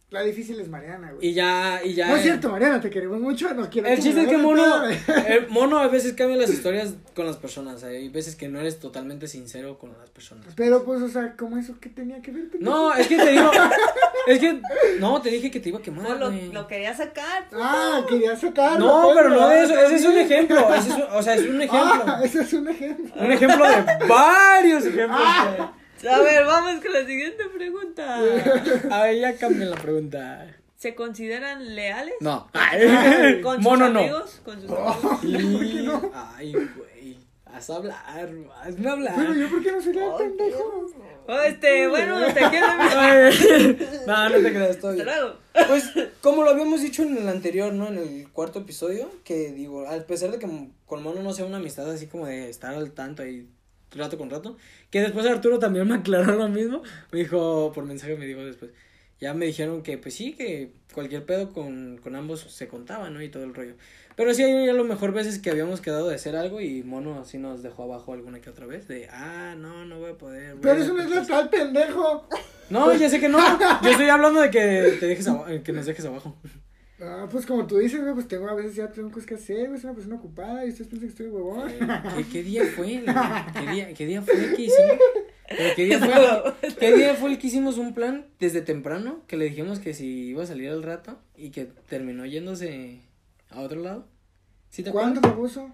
[0.10, 1.28] la difícil es Mariana, güey.
[1.30, 2.08] Y ya, y ya.
[2.08, 5.48] No es cierto, Mariana, te queremos mucho, no quiero El chiste es que mono, el
[5.50, 7.84] mono a veces cambia las historias con las personas.
[7.84, 10.46] Hay veces que no eres totalmente sincero con las personas.
[10.56, 12.46] Pero pues, o sea, ¿cómo eso qué tenía que ver?
[12.62, 13.52] No, es que te digo,
[14.28, 14.62] es que,
[15.02, 16.54] no, te dije que te iba a No, quemar, lo, güey.
[16.54, 17.50] lo quería sacar.
[17.50, 17.62] puto.
[17.62, 18.86] Ah, quería sacarlo.
[18.86, 21.36] No, pero no de eso, ah, ese es un ejemplo, ese es un- o sea,
[21.36, 22.04] es un ejemplo.
[22.08, 23.14] Ah, ese es un ejemplo.
[23.22, 25.20] Un ejemplo de varios ejemplos.
[25.22, 25.74] Ah.
[26.10, 28.18] A ver, vamos con la siguiente pregunta.
[28.92, 30.48] A ver, ya cambien la pregunta.
[30.78, 32.14] ¿Se consideran leales?
[32.20, 32.50] No.
[33.44, 34.00] ¿Con sus Mono no.
[34.00, 34.42] amigos?
[34.46, 35.20] ¿Con sus amigos?
[35.24, 37.98] Y- Ay, güey, haz hablar,
[38.62, 39.34] hazme Pero hablar.
[39.36, 40.86] yo, ¿por qué no soy pendejo?
[41.30, 42.68] Oh, este, bueno, te quiero.
[42.80, 45.04] Ay, No, no te creas, estoy.
[45.68, 45.92] Pues,
[46.22, 47.88] como lo habíamos dicho en el anterior, ¿no?
[47.88, 50.48] En el cuarto episodio, que digo, a pesar de que
[50.86, 53.50] con Mono no sea una amistad así como de estar al tanto ahí
[53.92, 54.58] rato con rato,
[54.92, 56.82] que después Arturo también me aclaró lo mismo,
[57.12, 58.72] me dijo, por mensaje me dijo después,
[59.20, 63.22] ya me dijeron que pues sí, que cualquier pedo con, con ambos se contaba, ¿no?
[63.22, 63.74] Y todo el rollo.
[64.16, 67.20] Pero sí hay a lo mejor veces que habíamos quedado de hacer algo y Mono
[67.20, 70.54] así nos dejó abajo alguna que otra vez, de, ah, no, no voy a poder.
[70.54, 72.28] voy Pero a- eso no es la tal pendejo.
[72.70, 73.40] No, ya sé que no,
[73.82, 75.28] yo estoy hablando de que te dejes
[75.64, 76.36] que nos dejes abajo.
[77.00, 79.68] Ah, pues como tú dices, güey, pues tengo a veces ya tengo cosas que hacer,
[79.68, 81.70] güey, soy una persona ocupada y ustedes piensan que estoy huevón.
[82.16, 83.04] ¿Qué, qué día fue?
[83.54, 84.98] ¿Qué día, ¿Qué día fue que hicimos?
[85.48, 89.22] Pero ¿Qué día, fue, ¿Qué día fue el que hicimos un plan desde temprano?
[89.28, 93.00] Que le dijimos que si iba a salir al rato y que terminó yéndose
[93.52, 94.06] a otro lado.
[94.70, 95.72] ¿Sí te ¿Cuándo te puso?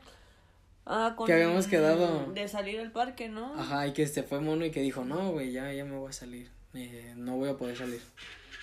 [0.85, 3.55] Ah, con Que habíamos quedado- De salir al parque, ¿no?
[3.55, 6.09] Ajá, y que este fue mono y que dijo, no, güey, ya, ya me voy
[6.09, 6.49] a salir.
[6.73, 8.01] Eh, no voy a poder salir.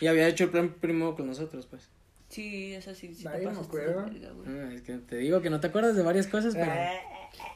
[0.00, 1.88] Y había hecho el plan primero con nosotros, pues.
[2.30, 4.04] Sí, eso sí, sí te me acuerdo.
[4.04, 4.32] verga.
[4.46, 6.72] Ah, Es que te digo que no te acuerdas de varias cosas, pero...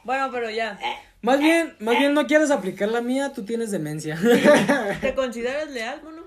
[0.03, 0.77] Bueno, pero ya.
[1.21, 4.19] Más bien, más bien no quieres aplicar la mía, tú tienes demencia.
[5.01, 6.23] ¿Te consideras leal, mono?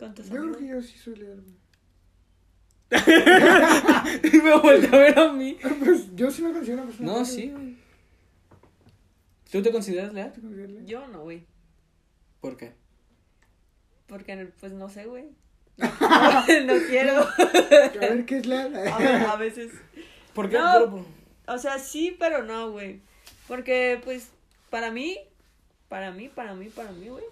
[0.00, 1.60] Yo creo que yo sí soy leal, güey.
[4.32, 5.56] y me volteó a ver a mí.
[5.78, 7.76] Pues yo sí me considero una persona No, leal, sí, güey.
[9.52, 9.62] ¿Tú?
[9.62, 10.32] ¿Te consideras leal?
[10.86, 11.44] Yo no, güey.
[12.40, 12.72] ¿Por qué?
[14.06, 15.26] Porque, pues, no sé, güey.
[16.66, 17.12] no quiero.
[17.38, 18.74] A ver, ¿qué es leal?
[18.88, 19.72] A, ve- a veces.
[20.34, 20.58] ¿Por qué?
[20.58, 21.04] No.
[21.46, 23.00] O sea, sí, pero no, güey.
[23.48, 24.30] Porque, pues,
[24.70, 25.18] para mí,
[25.88, 27.24] para mí, para mí, para mí, güey.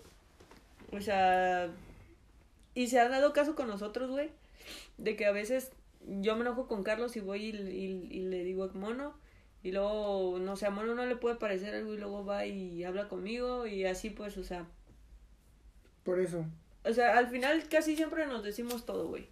[0.93, 1.69] O sea,
[2.75, 4.31] y se ha dado caso con nosotros, güey,
[4.97, 5.71] de que a veces
[6.07, 9.15] yo me enojo con Carlos y voy y, y- y le digo mono,
[9.63, 12.83] y luego, no sé, a mono no le puede parecer algo y luego va y
[12.85, 14.65] habla conmigo y así, pues, o sea,
[16.05, 16.45] Por eso.
[16.89, 19.29] O sea, al final casi siempre nos decimos todo, güey.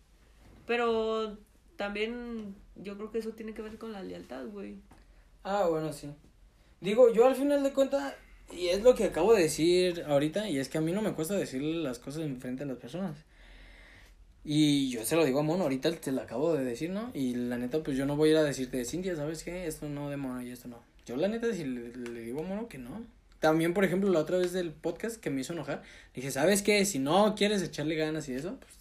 [0.67, 1.39] Pero
[1.77, 4.77] también yo creo que eso tiene que ver con la lealtad, güey.
[5.43, 6.11] Ah, bueno, sí.
[6.81, 8.15] Digo, yo al final de cuentas,
[8.53, 11.15] y es lo que acabo de decir ahorita, y es que a mí no me
[11.15, 13.17] cuesta decirle las cosas en frente a las personas.
[14.45, 17.11] Y yo se lo digo a Mono, ahorita te lo acabo de decir, ¿no?
[17.15, 19.67] Y la neta, pues yo no voy a ir a decirte, Cintia, ¿sabes qué?
[19.67, 20.81] Esto no de Mono y esto no.
[21.05, 23.05] Yo la neta, si le, le digo a Mono que no.
[23.41, 25.83] También, por ejemplo, la otra vez del podcast que me hizo enojar,
[26.15, 26.85] dije, ¿sabes qué?
[26.85, 28.73] Si no quieres echarle ganas y eso, pues,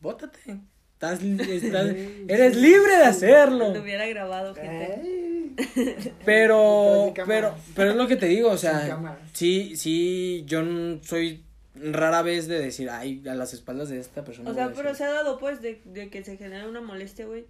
[0.00, 0.58] bótate.
[0.94, 1.94] Estás, estás-
[2.28, 3.72] eres libre de hacerlo.
[3.72, 5.24] Lo hubiera grabado, gente.
[6.24, 8.98] Pero, pero, pero es lo que te digo, o sea,
[9.32, 10.64] sí, sí, yo
[11.02, 11.44] soy
[11.76, 14.50] rara vez de decir, ay, a las espaldas de esta persona.
[14.50, 14.96] O sea, pero decir".
[14.96, 17.44] se ha dado pues de, de que se genera una molestia, güey.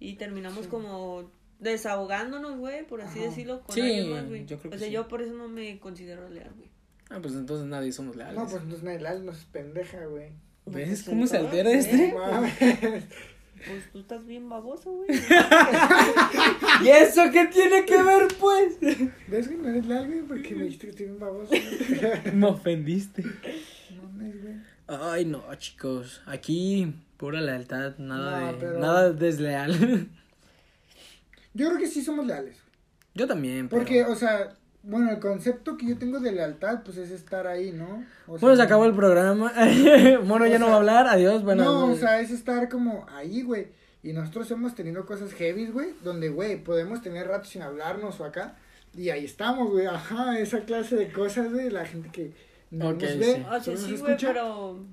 [0.00, 3.28] Y terminamos como desahogándonos, güey, por así Ajá.
[3.28, 4.46] decirlo, con Sí, alguien más, güey.
[4.46, 4.94] yo creo que O sea, sí.
[4.94, 6.68] yo por eso no me considero leal, güey.
[7.10, 8.34] Ah, pues entonces nadie somos leales.
[8.36, 10.30] No, pues entonces no es leal, no es pendeja, güey.
[10.66, 12.12] ¿Ves Pues, cómo se altera este?
[12.12, 12.52] No mames.
[12.58, 15.08] Pues tú estás bien baboso, güey.
[16.84, 18.78] ¿Y eso qué tiene que ver, pues?
[19.28, 20.20] ¿Ves que no eres leal, güey?
[20.22, 21.48] Porque me dijiste que estoy bien baboso.
[21.50, 22.34] güey.
[22.34, 23.22] Me ofendiste.
[23.22, 24.56] No güey.
[24.88, 30.08] Ay, no, chicos, aquí pura lealtad, nada No, de, pero- nada desleal.
[31.56, 32.58] Yo creo que sí somos leales.
[33.14, 33.80] yo también, pero...
[33.80, 37.72] Porque, o sea, bueno, el concepto que yo tengo de lealtad, pues es estar ahí,
[37.72, 38.04] ¿no?
[38.26, 39.52] O sea, Bueno, se acabó el programa.
[40.24, 43.06] Mono ya no sea, va a hablar, adiós, buenas no, o sea, es estar como
[43.10, 43.68] ahí, güey.
[44.02, 48.24] Y nosotros hemos tenido cosas heavy, güey, donde, güey, podemos tener rato sin hablarnos o
[48.24, 48.56] acá.
[48.94, 52.32] Y ahí estamos, güey, ajá, esa clase de cosas, güey, la gente que
[52.70, 53.44] no nos ve, sí.
[53.48, 54.28] O sea, solo sí, nos güey, escucha.
[54.28, 54.84] pero...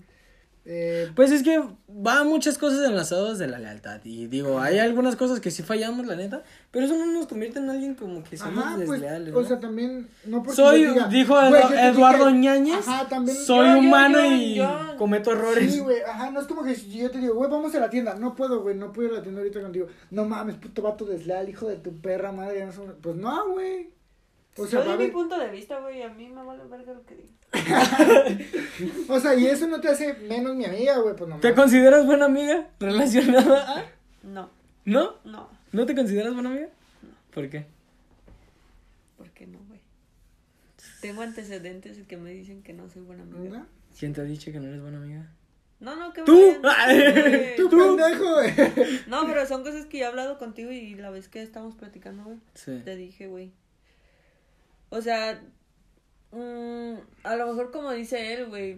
[0.65, 3.99] Eh, Pues es que va muchas cosas enlazadas de la lealtad.
[4.05, 6.41] Y digo, hay algunas cosas que sí fallamos, la neta.
[6.71, 9.33] Pero eso no nos convierte en alguien como que somos ajá, pues, desleales.
[9.35, 9.47] o ¿no?
[9.47, 12.87] sea, también, no porque Soy, diga, dijo güey, Eduardo dije- Ñañez.
[12.87, 13.35] Ajá, también.
[13.37, 15.71] Soy Yo- humano yo- y cometo errores.
[15.73, 18.15] Sí, güey, ajá, no es como que yo te digo, güey, vamos a la tienda,
[18.15, 19.87] no puedo, güey, no puedo ir a la tienda ahorita contigo.
[20.11, 22.67] No mames, puto vato desleal, hijo de tu perra madre,
[23.01, 23.91] pues no, güey.
[24.55, 27.03] O sea, Yo di mi punto de vista, güey, a mí me vale verga lo
[27.05, 27.29] que digo.
[29.09, 32.05] o sea, y eso no te hace menos mi amiga, güey, pues no ¿Te consideras
[32.05, 33.85] buena amiga relacionada a?
[34.23, 34.49] No,
[34.85, 35.15] ¿No?
[35.23, 36.67] no, ¿No te consideras buena amiga?
[37.33, 37.65] ¿Por qué?
[39.17, 39.79] ¿por qué no, güey?
[41.01, 43.59] Tengo antecedentes que me dicen que no soy buena amiga.
[43.59, 43.65] ¿No?
[43.97, 45.29] ¿Quién te ha dicho que no eres buena amiga?
[45.79, 46.57] No, no, que ¿Tú?
[46.61, 47.55] vayan-.
[47.57, 47.77] Tú, ¿Tú?
[47.97, 48.51] pendejo, güey.
[49.07, 52.23] No, pero son cosas que ya he hablado contigo y la vez que estamos platicando,
[52.23, 52.81] güey, Sí.
[52.85, 53.51] te dije, güey.
[54.93, 55.41] O sea,
[56.31, 58.77] mm, a lo mejor como dice él, güey.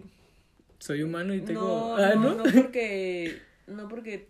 [0.78, 1.60] Soy humano y tengo.
[1.60, 2.34] No, ah, no, ¿no?
[2.36, 4.26] no porque, no porque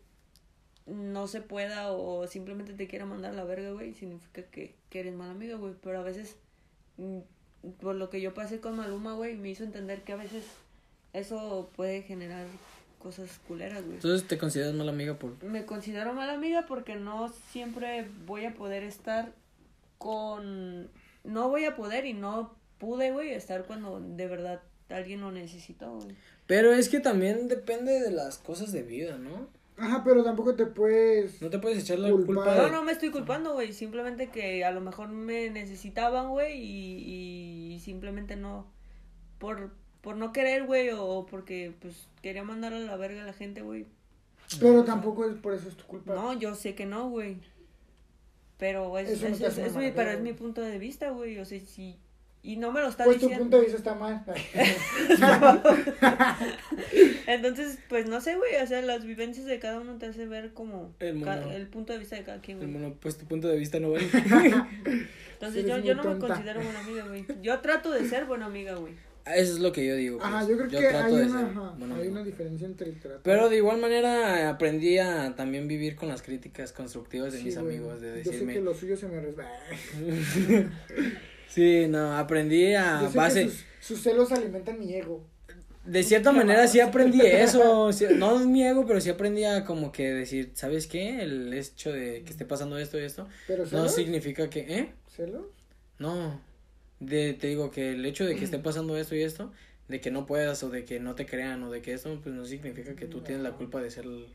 [0.86, 4.98] no se pueda o simplemente te quiera mandar a la verga, güey, significa que, que
[4.98, 5.74] eres mala amiga, güey.
[5.80, 6.36] Pero a veces,
[6.96, 7.18] mm,
[7.80, 10.44] por lo que yo pasé con Maluma, güey, me hizo entender que a veces
[11.12, 12.46] eso puede generar
[12.98, 13.94] cosas culeras, güey.
[13.94, 15.40] Entonces te consideras mala amiga por.
[15.44, 19.32] Me considero mala amiga porque no siempre voy a poder estar
[19.98, 20.90] con...
[21.26, 25.98] No voy a poder y no pude, güey, estar cuando de verdad alguien lo necesitó,
[25.98, 26.16] güey.
[26.46, 29.48] Pero es que también depende de las cosas de vida, ¿no?
[29.78, 31.42] Ajá, pero tampoco te puedes.
[31.42, 32.34] No te puedes echar la Culpar.
[32.34, 33.72] culpa No, no me estoy culpando, güey.
[33.72, 38.66] Simplemente que a lo mejor me necesitaban, güey, y, y simplemente no.
[39.38, 39.70] Por,
[40.00, 43.60] por no querer, güey, o porque, pues, quería mandar a la verga a la gente,
[43.60, 43.86] güey.
[44.60, 46.14] Pero tampoco es por eso es tu culpa.
[46.14, 47.38] No, yo sé que no, güey.
[48.58, 51.38] Pero es, Eso es, mi, pero es mi punto de vista, güey.
[51.38, 51.98] O sea, sí.
[52.42, 53.44] Y no me lo está Pues tu diciendo.
[53.44, 54.24] punto de vista está mal.
[57.26, 58.56] Entonces, pues no sé, güey.
[58.62, 61.50] O sea, las vivencias de cada uno te hace ver como El mono.
[61.50, 62.70] el punto de vista de cada quien, güey.
[62.70, 64.06] Bueno, pues tu punto de vista no vale.
[65.32, 67.26] Entonces, yo, yo no me considero buena amiga, güey.
[67.42, 68.94] Yo trato de ser buena amiga, güey.
[69.34, 70.18] Eso es lo que yo digo.
[70.22, 70.48] Ajá, pues.
[70.50, 73.22] yo creo que hay una, ajá, hay diferencia entre tratar.
[73.24, 77.56] Pero de igual manera aprendí a también vivir con las críticas constructivas de Sí, mis
[77.56, 78.52] amigos, de Yo sé decirme.
[78.54, 79.58] que lo suyo se me resbala.
[81.48, 83.44] Sí, no, aprendí a Yo sé base.
[83.44, 85.24] que sus, sus celos alimentan mi ego.
[85.84, 89.64] De cierta manera sí aprendí eso, sí, no es mi ego, pero sí aprendí a
[89.64, 91.22] como que decir, ¿sabes qué?
[91.22, 94.92] El hecho de que esté pasando esto y esto Pero no significa que, ¿eh?
[95.16, 95.46] celos,
[95.98, 96.40] No,
[97.00, 99.52] de, te digo que el hecho de que esté pasando esto y esto,
[99.88, 102.34] de que no puedas o de que no te crean o de que esto, pues
[102.34, 104.26] no significa que tú tienes la culpa de ser el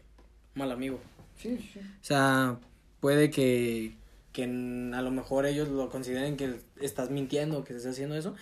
[0.53, 0.99] mal amigo.
[1.37, 1.79] sí, sí.
[1.79, 2.57] O sea,
[2.99, 3.95] puede que,
[4.31, 8.35] que a lo mejor ellos lo consideren que estás mintiendo, que estás haciendo eso,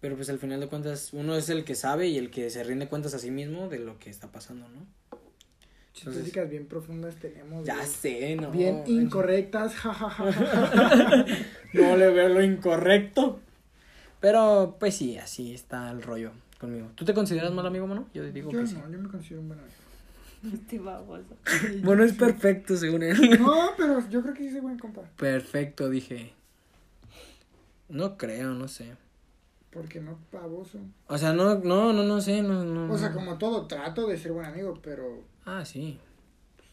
[0.00, 2.64] pero pues al final de cuentas uno es el que sabe y el que se
[2.64, 4.86] rinde cuentas a sí mismo de lo que está pasando, ¿no?
[5.98, 7.64] Entonces- bien profundas tenemos.
[7.64, 7.86] Ya güey.
[7.88, 8.50] sé, ¿no?
[8.50, 10.24] Bien incorrectas, jajaja.
[11.72, 13.40] No le veo lo incorrecto.
[14.20, 16.88] Pero pues sí, así está el rollo conmigo.
[16.94, 18.06] ¿Tú te consideras mal amigo, mano?
[18.14, 18.76] Yo digo yo que no, sí.
[18.90, 19.74] yo me considero un buen amigo.
[20.52, 21.24] Este baboso.
[21.82, 23.16] Bueno, es perfecto según él.
[23.40, 25.02] No, pero yo creo que sí soy buen compa.
[25.16, 26.32] Perfecto, dije.
[27.88, 28.94] No creo, no sé.
[29.70, 30.78] Porque no baboso.
[31.06, 32.92] O sea, no, no, no, no sé, no, no.
[32.92, 33.14] O sea, no.
[33.16, 35.98] como todo, trato de ser buen amigo, pero Ah, sí,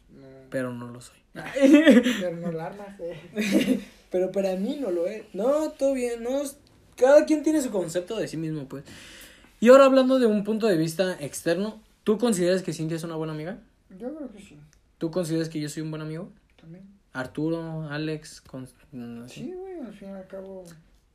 [0.09, 0.27] no.
[0.49, 1.17] pero no lo soy.
[1.33, 3.81] Pero no la armas, eh.
[4.09, 5.23] Pero para mí no lo es.
[5.33, 6.41] No, todo bien, no.
[6.95, 8.83] Cada quien tiene su concepto de sí mismo, pues.
[9.59, 13.15] Y ahora hablando de un punto de vista externo, ¿tú consideras que Cintia es una
[13.15, 13.59] buena amiga?
[13.97, 14.57] Yo creo que sí.
[14.97, 16.29] ¿Tú consideras que yo soy un buen amigo?
[16.59, 16.83] También.
[17.13, 18.67] Arturo, Alex, con...
[19.27, 20.63] Sí, güey, al fin y al cabo.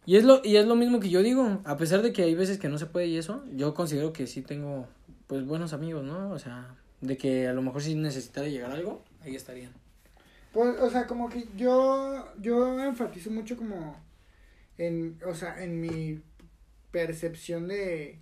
[0.06, 2.34] Y es lo y es lo mismo que yo digo, a pesar de que hay
[2.34, 4.86] veces que no se puede y eso, yo considero que sí tengo
[5.26, 6.30] pues buenos amigos, ¿no?
[6.30, 9.72] O sea, de que a lo mejor si necesitara llegar a algo, ahí estarían.
[10.52, 13.96] Pues, o sea, como que yo, yo enfatizo mucho como
[14.78, 16.22] en, o sea, en mi
[16.90, 18.20] percepción de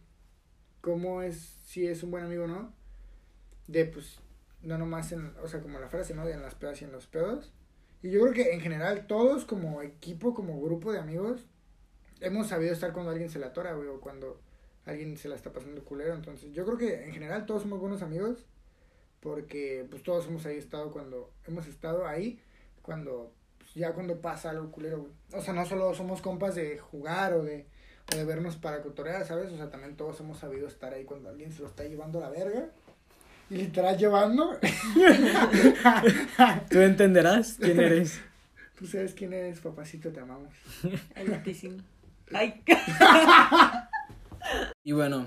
[0.81, 2.75] cómo es, si es un buen amigo o no.
[3.69, 4.19] De, pues,
[4.63, 6.25] no nomás en, o sea, como la frase, ¿no?
[6.27, 7.53] De en las pedas y en los pedos.
[8.03, 11.47] Y yo creo que en general todos como equipo, como grupo de amigos,
[12.21, 14.41] hemos sabido estar cuando alguien se la atora, güey, o cuando
[14.85, 16.15] alguien se la está pasando culero.
[16.15, 18.47] Entonces, yo creo que en general todos somos buenos amigos
[19.21, 22.39] porque pues todos hemos ahí estado cuando hemos estado ahí
[22.83, 23.33] cuando
[23.77, 25.13] ya cuando pasa algo culero güey.
[25.33, 27.67] o sea no solo somos compas de jugar o de
[28.13, 31.29] o de vernos para cotorear sabes o sea también todos hemos sabido estar ahí cuando
[31.29, 32.71] alguien se lo está llevando a la verga
[33.51, 34.59] y literal llevando
[36.71, 38.21] Tú entenderás quién eres.
[38.77, 40.53] tú sabes quién eres papacito te amamos
[41.15, 41.79] altísimo.
[42.33, 42.63] Ay.
[44.85, 45.27] Y bueno,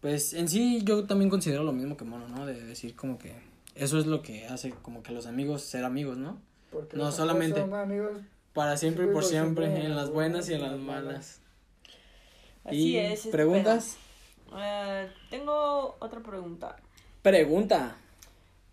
[0.00, 2.44] pues en sí yo también considero lo mismo que Mono, ¿no?
[2.44, 3.32] De decir como que
[3.76, 6.40] eso es lo que hace como que los amigos ser amigos, ¿no?
[6.70, 7.60] Porque No, solamente.
[7.60, 8.12] amigos son amigos
[8.54, 11.40] Para siempre y por siempre, siempre, en las buenas y en las malas.
[12.64, 13.20] Así y es.
[13.20, 13.96] ese preguntas.
[14.56, 16.76] Eh, tengo otra pregunta.
[17.22, 17.96] pregunta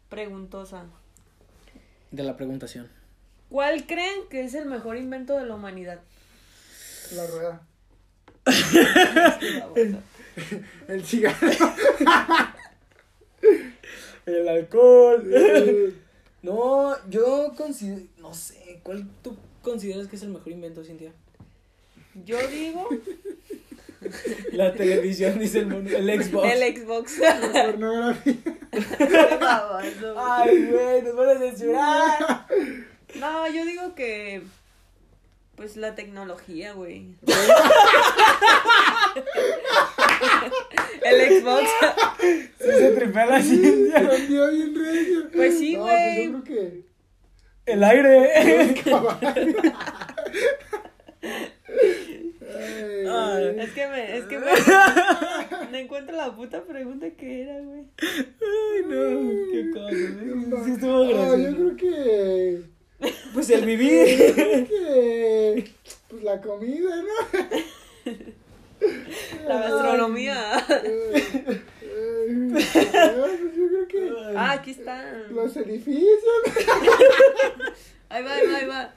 [0.10, 0.86] Preguntosa.
[2.12, 2.90] de la preguntación.
[3.50, 6.00] ¿Cuál creen que es el mejor invento de la humanidad?
[7.12, 7.62] la rueda
[8.46, 10.00] Este baboso.
[10.88, 11.48] el cigarro
[14.26, 15.24] El alcohol.
[16.46, 21.12] no, yo considero, no sé, ¿cuál tú consideras que es el mejor invento, Cintia?
[22.24, 22.88] Yo digo
[24.52, 26.52] La televisión, dice el mono, el Xbox.
[26.52, 27.18] el Xbox.
[27.20, 28.36] la pornografía.
[30.18, 32.48] Ay, güey, nos van a censurar.
[33.16, 34.44] No, yo digo que.
[35.56, 37.16] Pues la tecnología, güey.
[41.04, 41.64] el Xbox.
[42.60, 44.10] Sí se tripea la Cintia.
[44.10, 45.28] Cambió bien regio.
[45.34, 45.96] Pues sí, No, güey.
[45.96, 46.86] pues yo creo que
[47.72, 48.32] El aire.
[48.36, 48.82] Ay,
[53.08, 53.56] Ay.
[53.60, 54.18] Es que me.
[54.18, 54.46] Es que me.
[55.72, 57.84] No encuentro la puta pregunta que era, güey.
[58.02, 59.92] Ay, no, qué cosa.
[60.48, 60.64] no.
[60.66, 61.56] Sí estuvo Ah, yo gracioso.
[61.56, 62.62] creo que.
[63.34, 64.34] Pues el vivir.
[64.36, 65.72] creo que.
[66.10, 67.06] Pues la comida, ¿no?
[69.48, 70.54] La gastronomía.
[70.68, 70.86] Ay,
[71.94, 74.12] ay, yo creo que.
[74.36, 75.04] Ah, aquí está.
[75.30, 76.20] Los edificios.
[78.10, 78.94] Ahí va, ahí va, ahí va.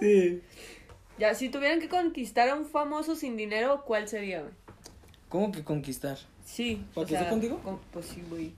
[0.00, 0.42] Sí.
[1.18, 4.52] Ya, si tuvieran que conquistar a un famoso sin dinero, ¿cuál sería, güey?
[5.28, 6.18] ¿Cómo que conquistar?
[6.44, 6.84] Sí.
[6.94, 7.60] ¿Para o que esté sea, contigo?
[7.62, 8.52] con- pues sí, güey.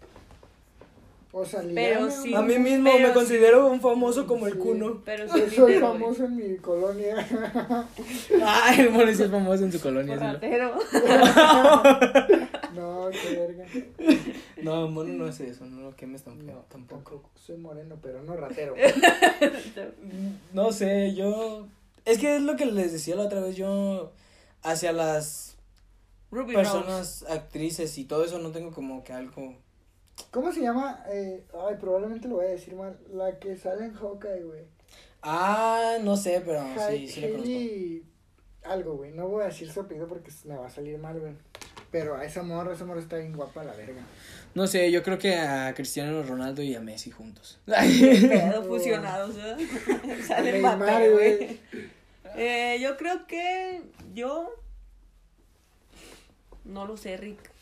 [1.33, 2.35] O sea, Pero sí.
[2.35, 3.15] A mí mismo Pero me sí.
[3.15, 5.03] considero un famoso como el cuno.
[5.05, 5.81] Pero soy güey.
[5.81, 7.17] famoso en mi colonia.
[8.47, 10.17] Ay, el mono sí es famoso en su colonia.
[10.17, 10.75] Ratero.
[12.77, 13.65] No, qué verga.
[14.63, 17.23] No, mono no hace eso, no lo quemes tan feo, tampoco.
[17.35, 18.75] Soy moreno, pero no ratero.
[20.53, 21.67] No sé, yo.
[22.05, 23.57] Es que es lo que les decía la otra vez.
[23.57, 24.13] Yo,
[24.63, 25.57] hacia las
[26.31, 26.65] Ruby Rose.
[26.71, 29.55] personas, actrices y todo eso, no tengo como que algo.
[30.31, 31.05] ¿Cómo se llama?
[31.09, 32.99] Eh, ay, probablemente lo voy a decir mal.
[33.13, 34.65] La que sale en Hawkeye, güey.
[35.23, 38.07] Ah, no sé, pero sí, sí la conozco.
[38.65, 39.13] Algo, güey.
[39.13, 41.35] No voy a decir su apellido porque me va a salir mal, güey.
[41.91, 44.03] Pero a esa morra, esa morra está bien guapa, la verga.
[44.55, 47.61] No sé, yo creo que a Cristiano Ronaldo y a Messi juntos.
[47.67, 49.57] Pedo fusionados, ¿eh?
[50.27, 51.37] Sale Neymar, Mbappé, güey.
[51.37, 51.61] güey.
[52.37, 53.83] Eh, yo creo que
[54.15, 54.51] yo.
[56.65, 57.56] No lo sé, Rick.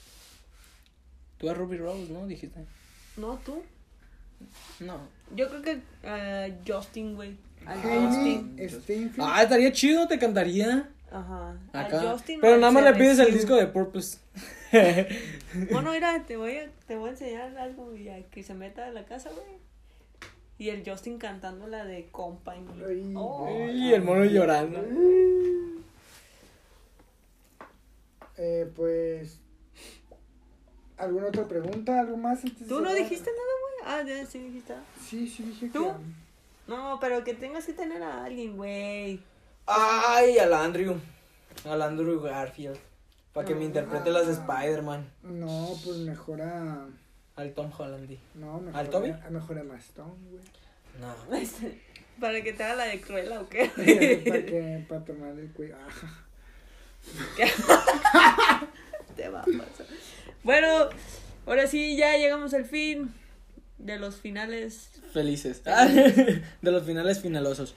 [1.38, 2.26] Tú a Ruby Rose, ¿no?
[2.26, 2.60] Dijiste.
[3.16, 3.62] No, tú.
[4.80, 4.98] No.
[5.34, 7.36] Yo creo que eh, Justin, güey.
[7.66, 9.12] Al Hailey Justin.
[9.18, 10.90] Ah, estaría chido, te cantaría.
[11.10, 11.56] Ajá.
[11.72, 12.00] Acá.
[12.00, 12.40] Al Justin.
[12.40, 13.32] Pero nada más le pides el CR7.
[13.32, 14.18] disco de Purpose.
[15.70, 18.86] Bueno, mira, te voy a, te voy a enseñar algo y a que se meta
[18.86, 19.46] a la casa, güey.
[20.58, 22.66] Y el Justin cantando la de Company.
[22.84, 23.48] Ay, Oh.
[23.72, 24.84] Y el mono llorando.
[28.36, 29.38] Eh, pues.
[30.96, 32.00] ¿Alguna otra pregunta?
[32.00, 32.44] ¿Algo más?
[32.44, 33.02] antes ¿Tú no cerrar?
[33.02, 33.74] dijiste nada, güey?
[33.86, 34.74] Ah, ya sí dijiste.
[35.04, 35.84] Sí, sí dije ¿Tú?
[35.88, 35.92] que.
[36.70, 39.20] No, pero que tengas que tener a alguien, güey.
[39.66, 40.96] Ay, al Andrew.
[41.68, 42.78] Al Andrew Garfield.
[43.32, 43.64] Para que me Ah.
[43.64, 45.10] interprete las de Spider-Man.
[45.22, 46.86] No, pues mejora.
[47.36, 48.08] Al Tom Holland.
[48.34, 48.78] No, mejora.
[48.78, 49.12] ¿Al Toby?
[49.30, 50.42] Mejora más Stone, güey.
[51.00, 51.14] No.
[52.20, 53.64] Para que te haga la de Cruella o qué.
[53.74, 54.86] para que.
[54.88, 55.74] Para tomar el cuello.
[59.16, 59.86] te va a pasar.
[60.44, 60.88] Bueno,
[61.46, 63.10] ahora sí, ya llegamos al fin
[63.78, 64.90] de los finales.
[65.12, 65.62] Felices.
[65.64, 67.74] de los finales finalosos.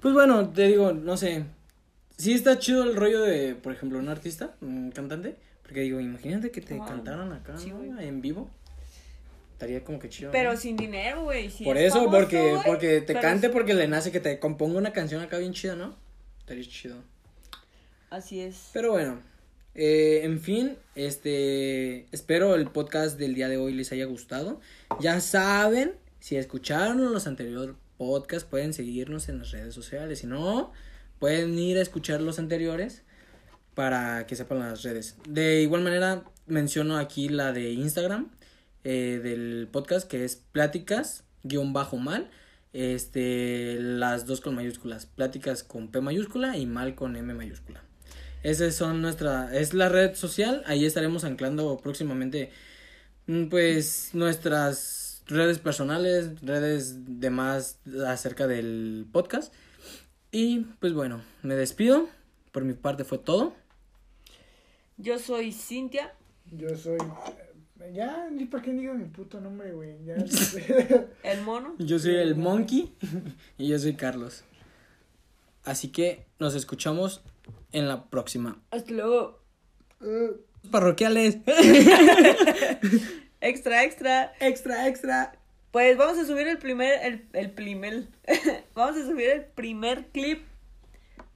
[0.00, 1.44] Pues bueno, te digo, no sé.
[2.16, 5.36] Sí está chido el rollo de, por ejemplo, un artista, un cantante.
[5.62, 7.78] Porque digo, imagínate que te Ah, cantaran acá, sí, ¿no?
[7.78, 8.06] güey.
[8.06, 8.50] En vivo.
[9.54, 10.28] Estaría como que chido.
[10.28, 10.32] ¿no?
[10.32, 11.50] Pero sin dinero, güey.
[11.50, 14.38] si Por es eso, famoso, porque, porque te pero- cante, porque le nace que te
[14.38, 15.96] componga una canción acá bien chida, ¿no?
[16.40, 16.96] Estaría chido.
[18.10, 18.68] Así es.
[18.74, 19.20] Pero bueno,
[19.74, 24.60] eh, en fin, este, espero el podcast del día de hoy les haya gustado.
[25.00, 30.18] Ya saben, si escucharon los anteriores podcasts, pueden seguirnos en las redes sociales.
[30.20, 30.72] Si no,
[31.18, 33.02] pueden ir a escuchar los anteriores
[33.74, 35.16] para que sepan las redes.
[35.28, 38.30] De igual manera, menciono aquí la de Instagram
[38.84, 42.30] eh, del podcast, que es pláticas guion bajo mal.
[42.74, 47.84] Este, las dos con mayúsculas, pláticas con P mayúscula y mal con M mayúscula.
[48.42, 52.50] Esas son nuestra, es la red social, ahí estaremos anclando próximamente
[53.26, 59.52] mm, pues nuestras redes personales, redes demás acerca del podcast.
[60.32, 62.08] Y pues bueno, me despido,
[62.50, 63.54] por mi parte fue todo.
[64.96, 66.14] Yo soy Cintia.
[66.50, 66.98] Yo soy.
[67.92, 69.96] Ya, ni para qué digo mi puto nombre, güey.
[70.04, 70.14] Ya.
[71.22, 71.74] El mono.
[71.78, 72.94] Yo soy el Monkey
[73.58, 74.44] y yo soy Carlos.
[75.64, 77.22] Así que nos escuchamos
[77.72, 78.62] en la próxima.
[78.70, 79.40] Hasta luego.
[80.00, 80.30] Eh,
[80.70, 81.38] Parroquiales.
[83.40, 84.32] Extra, extra.
[84.38, 85.32] extra, extra.
[85.72, 88.06] Pues vamos a subir el primer, el, el primer,
[88.74, 90.46] vamos a subir el primer clip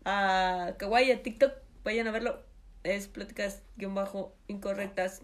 [0.04, 1.52] a Kawaii, a TikTok.
[1.82, 2.38] Vayan a verlo.
[2.84, 5.22] Es pláticas guion bajo incorrectas